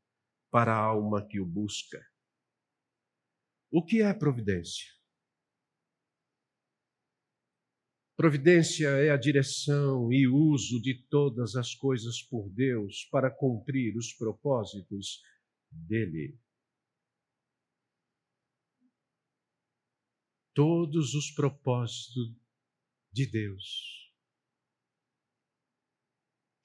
para 0.50 0.70
a 0.70 0.78
alma 0.78 1.26
que 1.26 1.40
o 1.40 1.46
busca. 1.46 1.98
O 3.70 3.82
que 3.82 4.02
é 4.02 4.12
providência? 4.12 4.92
Providência 8.14 8.88
é 8.88 9.08
a 9.08 9.16
direção 9.16 10.12
e 10.12 10.28
uso 10.28 10.82
de 10.82 11.02
todas 11.08 11.56
as 11.56 11.74
coisas 11.74 12.20
por 12.20 12.50
Deus 12.50 13.08
para 13.10 13.30
cumprir 13.30 13.96
os 13.96 14.12
propósitos 14.12 15.22
dele. 15.70 16.38
Todos 20.54 21.14
os 21.14 21.30
propósitos 21.30 22.36
de 23.10 23.30
Deus. 23.30 24.05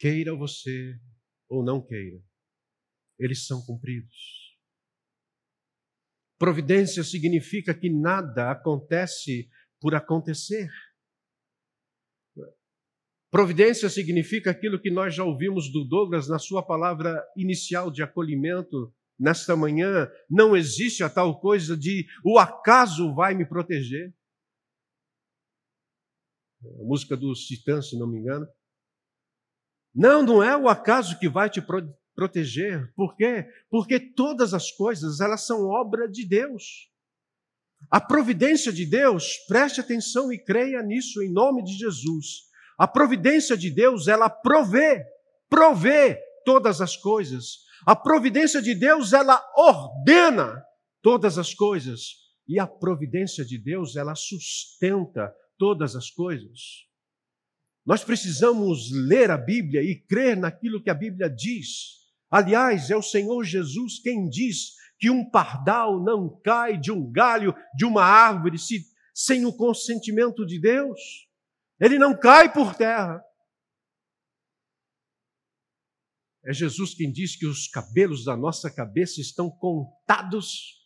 Queira 0.02 0.36
você 0.36 1.00
ou 1.48 1.64
não 1.64 1.80
queira, 1.80 2.20
eles 3.20 3.46
são 3.46 3.64
cumpridos. 3.64 4.58
Providência 6.40 7.04
significa 7.04 7.72
que 7.72 7.88
nada 7.88 8.50
acontece 8.50 9.48
por 9.80 9.94
acontecer. 9.94 10.72
Providência 13.30 13.92
significa 13.92 14.50
aquilo 14.50 14.82
que 14.82 14.90
nós 14.90 15.14
já 15.14 15.24
ouvimos 15.24 15.72
do 15.72 15.86
Douglas 15.86 16.28
na 16.28 16.40
sua 16.40 16.66
palavra 16.66 17.24
inicial 17.38 17.92
de 17.92 18.02
acolhimento 18.02 18.92
nesta 19.20 19.56
manhã. 19.56 20.12
Não 20.28 20.58
existe 20.58 21.04
a 21.04 21.12
tal 21.12 21.40
coisa 21.40 21.78
de 21.78 22.08
o 22.26 22.40
acaso 22.40 23.14
vai 23.14 23.36
me 23.36 23.48
proteger 23.48 24.12
a 26.64 26.84
música 26.86 27.16
dos 27.16 27.46
Titãs, 27.46 27.92
se 27.92 28.00
não 28.00 28.08
me 28.08 28.18
engano. 28.18 28.48
Não, 29.94 30.24
não 30.24 30.42
é 30.42 30.56
o 30.56 30.70
acaso 30.70 31.20
que 31.20 31.30
vai 31.30 31.50
te 31.50 31.62
pro 31.62 31.82
proteger. 32.14 32.92
Por 32.96 33.16
quê? 33.16 33.48
Porque 33.70 34.00
todas 34.00 34.54
as 34.54 34.72
coisas, 34.72 35.22
elas 35.22 35.46
são 35.46 35.68
obra 35.68 36.08
de 36.08 36.28
Deus. 36.28 36.90
A 37.90 38.00
providência 38.00 38.72
de 38.72 38.86
Deus, 38.86 39.38
preste 39.48 39.82
atenção 39.82 40.32
e 40.32 40.38
creia 40.38 40.84
nisso 40.84 41.22
em 41.24 41.32
nome 41.32 41.64
de 41.64 41.74
Jesus. 41.74 42.50
A 42.78 42.88
providência 42.88 43.58
de 43.58 43.70
Deus, 43.72 44.08
ela 44.08 44.30
provê, 44.30 45.04
provê 45.50 46.20
todas 46.46 46.82
as 46.82 46.96
coisas. 46.96 47.60
A 47.86 47.96
providência 47.96 48.62
de 48.62 48.76
Deus, 48.76 49.14
ela 49.14 49.44
ordena 49.56 50.64
todas 51.02 51.38
as 51.38 51.54
coisas. 51.54 52.18
E 52.48 52.60
a 52.60 52.68
providência 52.68 53.44
de 53.44 53.58
Deus, 53.58 53.96
ela 53.96 54.16
sustenta 54.16 55.34
todas 55.58 55.96
as 55.96 56.10
coisas. 56.10 56.91
Nós 57.86 58.04
precisamos 58.04 58.92
ler 58.92 59.32
a 59.32 59.38
Bíblia 59.38 59.82
e 59.82 60.00
crer 60.00 60.38
naquilo 60.38 60.82
que 60.82 60.90
a 60.90 60.94
Bíblia 60.94 61.30
diz. 61.30 62.02
Aliás, 62.30 62.90
é 62.92 62.96
o 62.96 63.02
Senhor 63.02 63.44
Jesus 63.44 64.00
quem 64.00 64.30
diz 64.30 64.76
que 65.00 65.10
um 65.10 65.28
pardal 65.30 66.02
não 66.02 66.40
cai 66.42 66.78
de 66.80 66.92
um 66.92 67.12
galho 67.12 67.56
de 67.76 67.84
uma 67.86 68.04
árvore 68.04 68.60
se, 68.60 68.86
sem 69.14 69.46
o 69.46 69.52
consentimento 69.52 70.46
de 70.46 70.60
Deus. 70.60 71.28
Ele 71.80 71.98
não 71.98 72.18
cai 72.18 72.54
por 72.54 72.76
terra. 72.76 73.20
É 76.46 76.54
Jesus 76.54 76.94
quem 76.94 77.12
diz 77.12 77.36
que 77.36 77.48
os 77.48 77.68
cabelos 77.68 78.24
da 78.26 78.38
nossa 78.38 78.72
cabeça 78.72 79.20
estão 79.20 79.50
contados. 79.50 80.80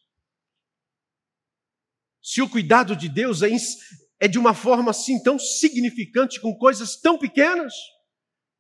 Se 2.22 2.42
o 2.42 2.50
cuidado 2.50 2.96
de 2.96 3.08
Deus 3.08 3.42
é, 3.42 3.50
é 4.20 4.28
de 4.28 4.40
uma 4.40 4.54
forma 4.54 4.92
assim 4.92 5.22
tão 5.22 5.38
significante, 5.38 6.40
com 6.40 6.56
coisas 6.58 6.96
tão 7.00 7.18
pequenas, 7.18 7.74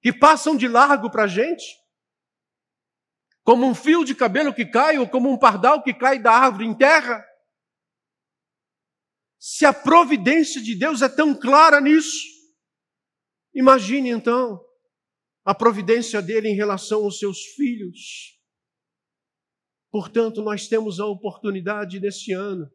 que 0.01 0.11
passam 0.13 0.55
de 0.55 0.67
largo 0.67 1.09
para 1.09 1.23
a 1.23 1.27
gente, 1.27 1.63
como 3.43 3.65
um 3.65 3.75
fio 3.75 4.03
de 4.03 4.13
cabelo 4.13 4.53
que 4.53 4.65
cai, 4.65 4.97
ou 4.97 5.07
como 5.07 5.31
um 5.31 5.37
pardal 5.37 5.81
que 5.81 5.93
cai 5.93 6.19
da 6.19 6.31
árvore 6.31 6.65
em 6.65 6.75
terra. 6.75 7.23
Se 9.39 9.65
a 9.65 9.73
providência 9.73 10.61
de 10.61 10.75
Deus 10.75 11.01
é 11.01 11.09
tão 11.09 11.37
clara 11.39 11.79
nisso, 11.79 12.25
imagine 13.53 14.09
então 14.09 14.59
a 15.43 15.53
providência 15.53 16.21
dele 16.21 16.49
em 16.49 16.55
relação 16.55 17.03
aos 17.03 17.19
seus 17.19 17.39
filhos. 17.55 18.35
Portanto, 19.91 20.41
nós 20.41 20.67
temos 20.67 20.99
a 20.99 21.05
oportunidade 21.05 21.99
nesse 21.99 22.33
ano 22.33 22.69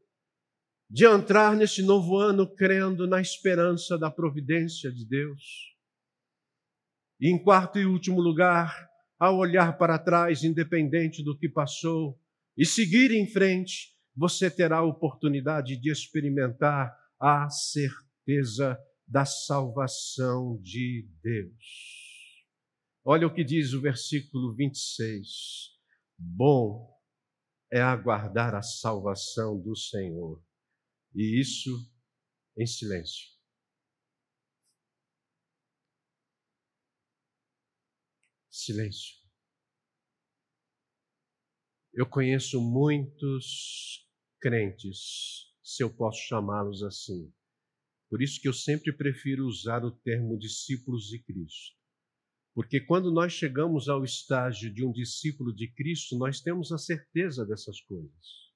de 0.91 1.07
entrar 1.07 1.55
nesse 1.55 1.85
novo 1.85 2.17
ano 2.17 2.53
crendo 2.53 3.07
na 3.07 3.21
esperança 3.21 3.97
da 3.97 4.11
providência 4.11 4.91
de 4.91 5.07
Deus. 5.07 5.77
E 7.21 7.31
em 7.31 7.41
quarto 7.41 7.79
e 7.79 7.87
último 7.87 8.21
lugar, 8.21 8.91
ao 9.17 9.37
olhar 9.39 9.79
para 9.79 10.01
trás, 10.01 10.43
independente 10.43 11.23
do 11.23 11.39
que 11.39 11.49
passou, 11.49 12.21
e 12.57 12.67
seguir 12.67 13.13
em 13.13 13.25
frente, 13.25 13.95
você 14.17 14.51
terá 14.51 14.79
a 14.79 14.85
oportunidade 14.85 15.77
de 15.77 15.93
experimentar 15.93 16.93
a 17.21 17.49
certeza 17.49 18.77
da 19.07 19.25
salvação 19.25 20.61
de 20.61 21.09
Deus. 21.23 22.45
Olha 23.05 23.29
o 23.29 23.33
que 23.33 23.45
diz 23.45 23.75
o 23.75 23.81
versículo 23.81 24.53
26. 24.57 25.29
Bom 26.19 26.91
é 27.73 27.81
aguardar 27.81 28.57
a 28.57 28.63
salvação 28.63 29.57
do 29.61 29.77
Senhor 29.77 30.43
e 31.15 31.41
isso 31.41 31.71
em 32.57 32.67
silêncio. 32.67 33.29
Silêncio. 38.51 39.21
Eu 41.93 42.07
conheço 42.07 42.61
muitos 42.61 44.07
crentes, 44.41 45.53
se 45.63 45.83
eu 45.83 45.93
posso 45.93 46.19
chamá-los 46.27 46.83
assim. 46.83 47.33
Por 48.09 48.23
isso 48.23 48.41
que 48.41 48.49
eu 48.49 48.53
sempre 48.53 48.93
prefiro 48.93 49.47
usar 49.47 49.85
o 49.85 49.91
termo 49.91 50.39
discípulos 50.39 51.09
de 51.09 51.23
Cristo. 51.23 51.77
Porque 52.55 52.81
quando 52.81 53.13
nós 53.13 53.33
chegamos 53.33 53.89
ao 53.89 54.05
estágio 54.05 54.73
de 54.73 54.85
um 54.85 54.93
discípulo 54.93 55.55
de 55.55 55.73
Cristo, 55.73 56.19
nós 56.19 56.41
temos 56.41 56.73
a 56.73 56.79
certeza 56.79 57.47
dessas 57.47 57.81
coisas. 57.81 58.50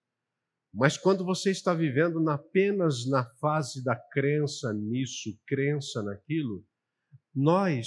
Mas 0.77 0.99
quando 0.99 1.25
você 1.25 1.53
está 1.53 1.73
vivendo 1.73 2.29
apenas 2.29 3.07
na 3.07 3.25
fase 3.37 3.83
da 3.85 3.95
crença 3.95 4.73
nisso, 4.73 5.39
crença 5.47 6.03
naquilo, 6.03 6.67
nós 7.33 7.87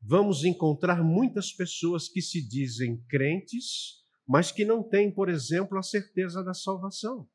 vamos 0.00 0.44
encontrar 0.44 1.02
muitas 1.02 1.52
pessoas 1.52 2.08
que 2.08 2.22
se 2.22 2.46
dizem 2.48 3.04
crentes, 3.08 4.04
mas 4.24 4.52
que 4.52 4.64
não 4.64 4.88
têm, 4.88 5.12
por 5.12 5.28
exemplo, 5.28 5.76
a 5.76 5.82
certeza 5.82 6.44
da 6.44 6.54
salvação. 6.54 7.28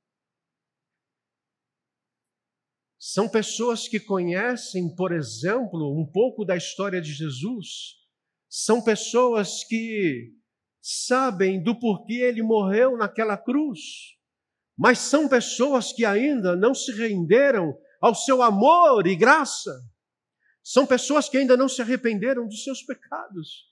São 2.97 3.27
pessoas 3.27 3.89
que 3.89 3.99
conhecem, 3.99 4.95
por 4.95 5.11
exemplo, 5.11 5.99
um 5.99 6.09
pouco 6.09 6.45
da 6.45 6.55
história 6.55 7.01
de 7.01 7.11
Jesus. 7.11 7.97
São 8.47 8.81
pessoas 8.81 9.65
que 9.65 10.31
sabem 10.81 11.61
do 11.61 11.77
porquê 11.77 12.15
ele 12.15 12.41
morreu 12.41 12.95
naquela 12.97 13.37
cruz, 13.37 14.12
mas 14.77 14.99
são 14.99 15.29
pessoas 15.29 15.93
que 15.93 16.03
ainda 16.03 16.55
não 16.55 16.73
se 16.73 16.91
renderam 16.91 17.77
ao 18.01 18.15
seu 18.15 18.41
amor 18.41 19.07
e 19.07 19.15
graça. 19.15 19.71
São 20.63 20.87
pessoas 20.87 21.29
que 21.29 21.37
ainda 21.37 21.55
não 21.55 21.69
se 21.69 21.81
arrependeram 21.81 22.47
dos 22.47 22.63
seus 22.63 22.81
pecados. 22.81 23.71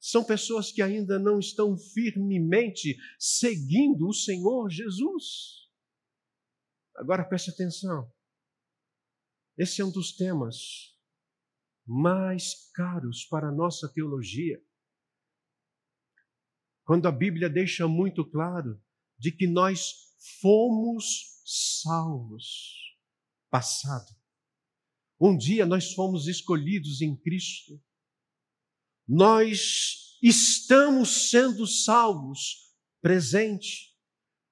São 0.00 0.24
pessoas 0.24 0.70
que 0.70 0.82
ainda 0.82 1.18
não 1.18 1.38
estão 1.38 1.76
firmemente 1.78 2.96
seguindo 3.18 4.06
o 4.06 4.12
Senhor 4.12 4.68
Jesus. 4.68 5.70
Agora 6.96 7.24
preste 7.24 7.50
atenção. 7.50 8.12
Esse 9.56 9.80
é 9.80 9.84
um 9.84 9.90
dos 9.90 10.12
temas 10.14 10.94
mais 11.86 12.70
caros 12.72 13.24
para 13.24 13.48
a 13.48 13.52
nossa 13.52 13.90
teologia. 13.92 14.62
Quando 16.84 17.08
a 17.08 17.12
Bíblia 17.12 17.48
deixa 17.48 17.88
muito 17.88 18.24
claro 18.24 18.80
de 19.18 19.32
que 19.32 19.46
nós 19.46 19.92
fomos 20.40 21.42
salvos. 21.44 22.96
Passado. 23.50 24.14
Um 25.20 25.36
dia 25.36 25.64
nós 25.64 25.92
fomos 25.94 26.26
escolhidos 26.26 27.00
em 27.00 27.16
Cristo. 27.16 27.80
Nós 29.06 30.18
estamos 30.22 31.30
sendo 31.30 31.66
salvos. 31.66 32.64
Presente 33.00 33.94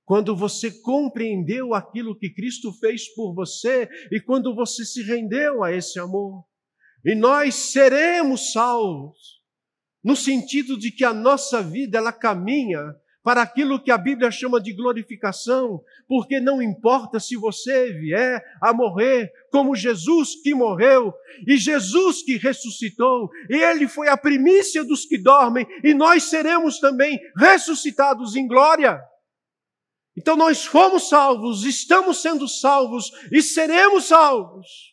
quando 0.04 0.36
você 0.36 0.70
compreendeu 0.82 1.74
aquilo 1.74 2.18
que 2.18 2.28
Cristo 2.28 2.72
fez 2.74 3.08
por 3.14 3.34
você 3.34 3.88
e 4.10 4.20
quando 4.20 4.54
você 4.54 4.84
se 4.84 5.02
rendeu 5.02 5.62
a 5.62 5.72
esse 5.72 5.98
amor. 5.98 6.44
E 7.04 7.14
nós 7.14 7.54
seremos 7.54 8.52
salvos, 8.52 9.41
no 10.02 10.16
sentido 10.16 10.78
de 10.78 10.90
que 10.90 11.04
a 11.04 11.12
nossa 11.12 11.62
vida 11.62 11.98
ela 11.98 12.12
caminha 12.12 12.94
para 13.22 13.40
aquilo 13.40 13.80
que 13.80 13.90
a 13.90 13.96
Bíblia 13.96 14.30
chama 14.30 14.60
de 14.60 14.72
glorificação, 14.72 15.80
porque 16.08 16.40
não 16.40 16.60
importa 16.60 17.20
se 17.20 17.36
você 17.36 17.92
vier 17.92 18.42
a 18.60 18.72
morrer 18.72 19.30
como 19.50 19.76
Jesus 19.76 20.34
que 20.42 20.54
morreu 20.54 21.14
e 21.46 21.56
Jesus 21.56 22.22
que 22.22 22.36
ressuscitou, 22.36 23.30
ele 23.48 23.86
foi 23.86 24.08
a 24.08 24.16
primícia 24.16 24.82
dos 24.82 25.04
que 25.04 25.16
dormem 25.16 25.66
e 25.84 25.94
nós 25.94 26.24
seremos 26.24 26.80
também 26.80 27.18
ressuscitados 27.36 28.34
em 28.34 28.46
glória. 28.46 29.00
Então 30.16 30.36
nós 30.36 30.64
fomos 30.64 31.08
salvos, 31.08 31.64
estamos 31.64 32.20
sendo 32.20 32.48
salvos 32.48 33.10
e 33.30 33.40
seremos 33.40 34.06
salvos. 34.06 34.91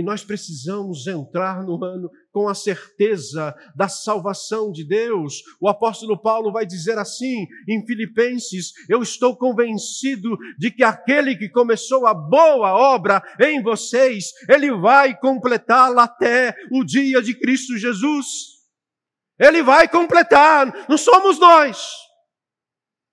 E 0.00 0.02
nós 0.02 0.24
precisamos 0.24 1.06
entrar 1.06 1.62
no 1.62 1.84
ano 1.84 2.10
com 2.32 2.48
a 2.48 2.54
certeza 2.54 3.54
da 3.76 3.86
salvação 3.86 4.72
de 4.72 4.82
Deus. 4.82 5.42
O 5.60 5.68
apóstolo 5.68 6.18
Paulo 6.18 6.50
vai 6.50 6.64
dizer 6.64 6.96
assim 6.96 7.46
em 7.68 7.84
Filipenses: 7.86 8.72
Eu 8.88 9.02
estou 9.02 9.36
convencido 9.36 10.38
de 10.58 10.70
que 10.70 10.82
aquele 10.82 11.36
que 11.36 11.50
começou 11.50 12.06
a 12.06 12.14
boa 12.14 12.72
obra 12.72 13.22
em 13.38 13.62
vocês, 13.62 14.30
ele 14.48 14.72
vai 14.72 15.14
completá-la 15.20 16.04
até 16.04 16.54
o 16.72 16.82
dia 16.82 17.20
de 17.20 17.38
Cristo 17.38 17.76
Jesus. 17.76 18.26
Ele 19.38 19.62
vai 19.62 19.86
completar, 19.86 20.88
não 20.88 20.96
somos 20.96 21.38
nós. 21.38 21.78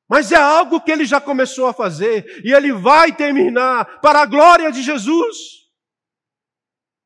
Mas 0.10 0.32
é 0.32 0.38
algo 0.38 0.80
que 0.80 0.89
ele 0.89 1.04
já 1.04 1.19
começou 1.19 1.67
a 1.67 1.73
fazer 1.73 2.41
e 2.45 2.54
ele 2.54 2.71
vai 2.71 3.13
terminar 3.13 4.00
para 4.00 4.21
a 4.21 4.26
glória 4.26 4.71
de 4.71 4.82
Jesus. 4.82 5.66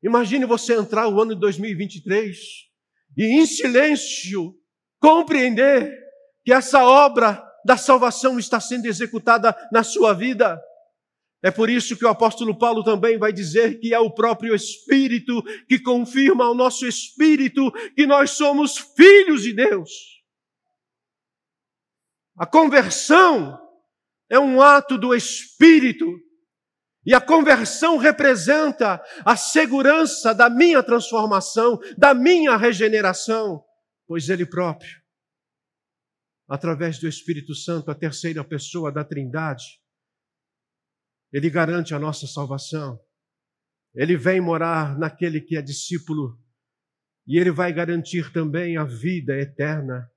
Imagine 0.02 0.44
você 0.44 0.74
entrar 0.74 1.08
o 1.08 1.20
ano 1.20 1.34
de 1.34 1.40
2023 1.40 2.38
e 3.16 3.24
em 3.24 3.46
silêncio 3.46 4.54
compreender 5.00 5.92
que 6.44 6.52
essa 6.52 6.84
obra 6.84 7.42
da 7.64 7.76
salvação 7.76 8.38
está 8.38 8.58
sendo 8.58 8.86
executada 8.86 9.56
na 9.70 9.84
sua 9.84 10.12
vida. 10.12 10.60
É 11.42 11.50
por 11.50 11.68
isso 11.68 11.96
que 11.96 12.04
o 12.04 12.08
apóstolo 12.08 12.56
Paulo 12.56 12.84
também 12.84 13.18
vai 13.18 13.32
dizer 13.32 13.80
que 13.80 13.92
é 13.92 13.98
o 13.98 14.10
próprio 14.10 14.54
Espírito 14.54 15.42
que 15.68 15.78
confirma 15.78 16.44
ao 16.44 16.54
nosso 16.54 16.86
espírito 16.86 17.70
que 17.96 18.06
nós 18.06 18.32
somos 18.32 18.78
filhos 18.78 19.42
de 19.42 19.52
Deus. 19.52 19.90
A 22.36 22.46
conversão 22.46 23.58
é 24.30 24.38
um 24.38 24.62
ato 24.62 24.96
do 24.96 25.14
Espírito 25.14 26.06
e 27.04 27.14
a 27.14 27.20
conversão 27.20 27.96
representa 27.96 29.02
a 29.24 29.36
segurança 29.36 30.32
da 30.32 30.48
minha 30.48 30.82
transformação, 30.82 31.78
da 31.98 32.14
minha 32.14 32.56
regeneração, 32.56 33.64
pois 34.06 34.28
Ele 34.28 34.46
próprio, 34.46 35.02
através 36.48 36.98
do 36.98 37.08
Espírito 37.08 37.54
Santo, 37.54 37.90
a 37.90 37.94
terceira 37.94 38.44
pessoa 38.44 38.92
da 38.92 39.04
Trindade, 39.04 39.80
Ele 41.32 41.50
garante 41.50 41.94
a 41.94 41.98
nossa 41.98 42.26
salvação. 42.26 43.00
Ele 43.94 44.16
vem 44.16 44.40
morar 44.40 44.98
naquele 44.98 45.40
que 45.40 45.56
é 45.56 45.62
discípulo 45.62 46.38
e 47.26 47.38
Ele 47.38 47.50
vai 47.50 47.72
garantir 47.72 48.32
também 48.32 48.76
a 48.76 48.84
vida 48.84 49.36
eterna. 49.38 50.11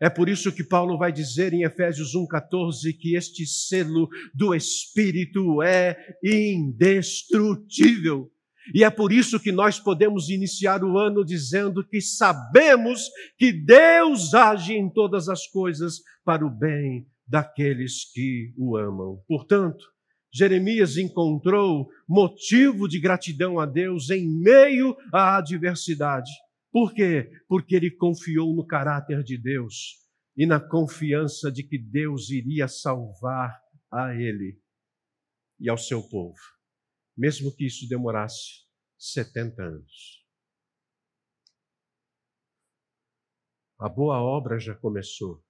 É 0.00 0.10
por 0.10 0.28
isso 0.28 0.52
que 0.52 0.64
Paulo 0.64 0.98
vai 0.98 1.12
dizer 1.12 1.52
em 1.52 1.62
Efésios 1.62 2.14
1,14 2.14 2.96
que 2.98 3.16
este 3.16 3.46
selo 3.46 4.08
do 4.34 4.54
Espírito 4.54 5.62
é 5.62 5.96
indestrutível. 6.22 8.30
E 8.72 8.82
é 8.82 8.90
por 8.90 9.12
isso 9.12 9.38
que 9.38 9.52
nós 9.52 9.78
podemos 9.78 10.30
iniciar 10.30 10.82
o 10.82 10.98
ano 10.98 11.24
dizendo 11.24 11.86
que 11.86 12.00
sabemos 12.00 13.10
que 13.38 13.52
Deus 13.52 14.34
age 14.34 14.72
em 14.72 14.90
todas 14.90 15.28
as 15.28 15.46
coisas 15.46 16.00
para 16.24 16.46
o 16.46 16.50
bem 16.50 17.06
daqueles 17.26 18.10
que 18.12 18.52
o 18.56 18.76
amam. 18.76 19.20
Portanto, 19.28 19.84
Jeremias 20.32 20.96
encontrou 20.96 21.88
motivo 22.08 22.88
de 22.88 22.98
gratidão 22.98 23.60
a 23.60 23.66
Deus 23.66 24.10
em 24.10 24.26
meio 24.26 24.96
à 25.12 25.36
adversidade. 25.36 26.30
Por 26.74 26.92
quê? 26.92 27.30
Porque 27.46 27.76
ele 27.76 27.88
confiou 27.88 28.52
no 28.52 28.66
caráter 28.66 29.22
de 29.22 29.38
Deus 29.38 30.04
e 30.36 30.44
na 30.44 30.58
confiança 30.58 31.48
de 31.52 31.62
que 31.62 31.78
Deus 31.78 32.30
iria 32.30 32.66
salvar 32.66 33.62
a 33.92 34.12
ele 34.12 34.60
e 35.60 35.70
ao 35.70 35.78
seu 35.78 36.02
povo, 36.08 36.36
mesmo 37.16 37.54
que 37.54 37.64
isso 37.64 37.88
demorasse 37.88 38.66
70 38.98 39.62
anos. 39.62 40.26
A 43.78 43.88
boa 43.88 44.20
obra 44.20 44.58
já 44.58 44.74
começou. 44.74 45.44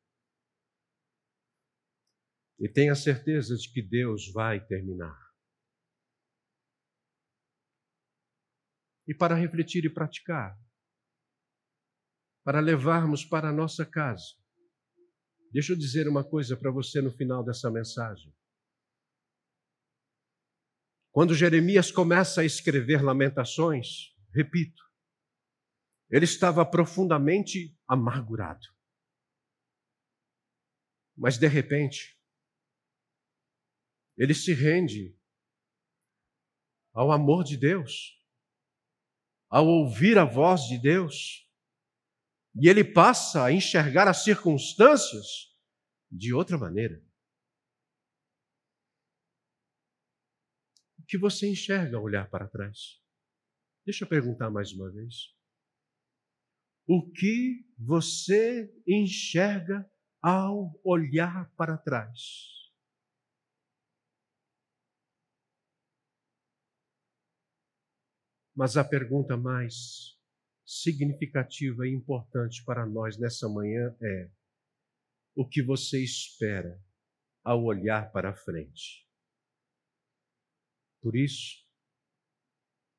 E 2.61 2.69
tenha 2.69 2.95
certeza 2.95 3.57
de 3.57 3.73
que 3.73 3.81
Deus 3.81 4.31
vai 4.31 4.63
terminar. 4.67 5.19
E 9.09 9.15
para 9.15 9.35
refletir 9.35 9.87
e 9.87 9.91
praticar, 9.93 10.63
para 12.45 12.61
levarmos 12.61 13.25
para 13.25 13.49
a 13.49 13.53
nossa 13.53 13.87
casa. 13.87 14.37
Deixa 15.51 15.73
eu 15.73 15.77
dizer 15.77 16.07
uma 16.07 16.23
coisa 16.23 16.57
para 16.57 16.71
você 16.71 17.01
no 17.01 17.11
final 17.11 17.43
dessa 17.43 17.71
mensagem. 17.71 18.33
Quando 21.11 21.35
Jeremias 21.35 21.91
começa 21.91 22.43
a 22.43 22.45
escrever 22.45 23.03
Lamentações, 23.03 24.15
repito, 24.33 24.83
ele 26.11 26.25
estava 26.25 26.67
profundamente 26.67 27.75
amargurado. 27.89 28.67
Mas 31.17 31.39
de 31.39 31.47
repente, 31.47 32.21
ele 34.17 34.35
se 34.35 34.53
rende 34.53 35.17
ao 36.93 37.11
amor 37.11 37.45
de 37.45 37.57
Deus, 37.57 38.21
ao 39.49 39.67
ouvir 39.67 40.19
a 40.19 40.25
voz 40.25 40.63
de 40.63 40.79
Deus, 40.79 41.44
e 42.55 42.69
ele 42.69 42.85
passa 42.85 43.45
a 43.45 43.53
enxergar 43.53 44.07
as 44.07 44.23
circunstâncias 44.23 45.53
de 46.11 46.33
outra 46.33 46.57
maneira. 46.57 47.03
O 50.99 51.03
que 51.07 51.19
você 51.19 51.51
enxerga 51.51 51.97
ao 51.97 52.05
olhar 52.05 52.31
para 52.31 52.49
trás? 52.49 53.03
Deixa 53.85 54.05
eu 54.05 54.09
perguntar 54.09 54.51
mais 54.51 54.73
uma 54.73 54.91
vez. 54.91 55.35
O 56.87 57.11
que 57.11 57.67
você 57.79 58.73
enxerga 58.87 59.91
ao 60.23 60.79
olhar 60.85 61.51
para 61.57 61.77
trás? 61.77 62.21
Mas 68.55 68.77
a 68.77 68.85
pergunta 68.85 69.37
mais 69.37 70.14
significativa 70.65 71.87
e 71.87 71.93
importante 71.93 72.65
para 72.65 72.87
nós 72.87 73.19
nessa 73.19 73.49
manhã 73.49 73.95
é 74.01 74.31
o 75.35 75.47
que 75.47 75.63
você 75.63 76.03
espera 76.03 76.83
ao 77.43 77.65
olhar 77.65 78.11
para 78.13 78.35
frente. 78.35 79.07
Por 81.03 81.15
isso, 81.17 81.63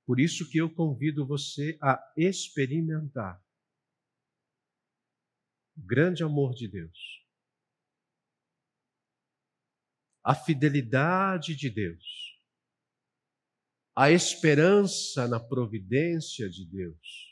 por 0.06 0.20
isso 0.20 0.48
que 0.50 0.60
eu 0.60 0.72
convido 0.72 1.26
você 1.26 1.78
a 1.82 2.00
experimentar. 2.16 3.44
O 5.76 5.82
grande 5.82 6.24
amor 6.24 6.54
de 6.54 6.68
Deus, 6.68 7.26
a 10.24 10.36
fidelidade 10.36 11.56
de 11.56 11.70
Deus, 11.70 12.36
a 13.96 14.12
esperança 14.12 15.28
na 15.28 15.40
providência 15.40 16.50
de 16.50 16.66
Deus 16.66 17.25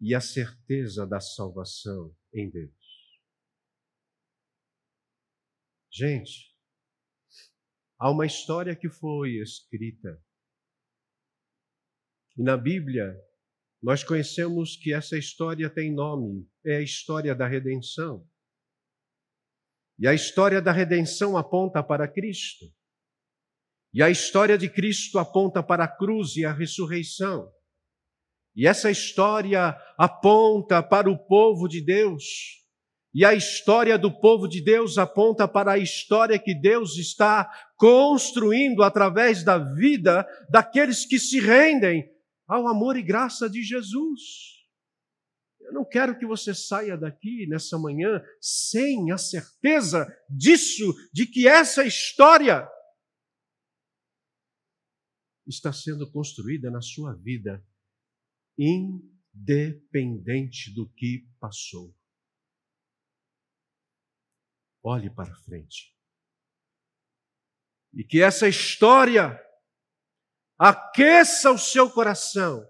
e 0.00 0.14
a 0.14 0.20
certeza 0.20 1.06
da 1.06 1.20
salvação 1.20 2.14
em 2.32 2.48
Deus. 2.50 2.72
Gente, 5.90 6.54
há 7.98 8.10
uma 8.10 8.26
história 8.26 8.76
que 8.76 8.88
foi 8.88 9.40
escrita. 9.40 10.22
E 12.36 12.42
na 12.42 12.56
Bíblia, 12.56 13.16
nós 13.82 14.04
conhecemos 14.04 14.76
que 14.76 14.92
essa 14.92 15.16
história 15.16 15.68
tem 15.68 15.92
nome, 15.92 16.48
é 16.64 16.76
a 16.76 16.82
história 16.82 17.34
da 17.34 17.46
redenção. 17.46 18.28
E 19.98 20.06
a 20.06 20.14
história 20.14 20.62
da 20.62 20.70
redenção 20.70 21.36
aponta 21.36 21.82
para 21.82 22.06
Cristo. 22.06 22.66
E 23.92 24.02
a 24.02 24.08
história 24.08 24.56
de 24.56 24.68
Cristo 24.68 25.18
aponta 25.18 25.62
para 25.62 25.84
a 25.84 25.88
cruz 25.88 26.36
e 26.36 26.44
a 26.44 26.52
ressurreição. 26.52 27.52
E 28.58 28.66
essa 28.66 28.90
história 28.90 29.80
aponta 29.96 30.82
para 30.82 31.08
o 31.08 31.16
povo 31.16 31.68
de 31.68 31.80
Deus 31.80 32.58
E 33.14 33.24
a 33.24 33.32
história 33.32 33.96
do 33.96 34.10
povo 34.10 34.48
de 34.48 34.60
Deus 34.60 34.98
aponta 34.98 35.46
para 35.46 35.72
a 35.72 35.78
história 35.78 36.38
que 36.38 36.54
Deus 36.54 36.98
está 36.98 37.48
construindo 37.76 38.82
através 38.82 39.44
da 39.44 39.58
vida 39.58 40.26
daqueles 40.50 41.06
que 41.06 41.18
se 41.18 41.38
rendem 41.40 42.04
ao 42.48 42.66
amor 42.66 42.96
e 42.96 43.02
graça 43.02 43.48
de 43.48 43.62
Jesus. 43.62 44.20
Eu 45.60 45.72
não 45.72 45.84
quero 45.84 46.18
que 46.18 46.26
você 46.26 46.54
saia 46.54 46.96
daqui 46.96 47.46
nessa 47.46 47.78
manhã 47.78 48.22
sem 48.40 49.12
a 49.12 49.18
certeza 49.18 50.06
disso, 50.28 50.94
de 51.12 51.26
que 51.26 51.46
essa 51.46 51.84
história 51.84 52.68
está 55.46 55.72
sendo 55.72 56.10
construída 56.10 56.70
na 56.70 56.80
sua 56.80 57.14
vida, 57.14 57.64
independente 58.58 59.94
do 60.74 60.88
que 60.94 61.28
passou. 61.38 61.94
Olhe 64.82 65.08
para 65.08 65.32
frente. 65.36 65.96
E 67.92 68.02
que 68.02 68.20
essa 68.20 68.48
história 68.48 69.40
aqueça 70.58 71.52
o 71.52 71.58
seu 71.58 71.90
coração 71.90 72.68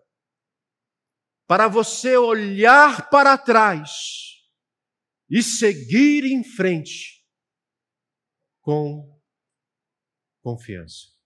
para 1.46 1.66
você 1.66 2.16
olhar 2.16 3.08
para 3.08 3.38
trás 3.38 4.44
e 5.30 5.42
seguir 5.42 6.24
em 6.24 6.44
frente 6.44 7.26
com 8.60 9.18
confiança. 10.42 11.17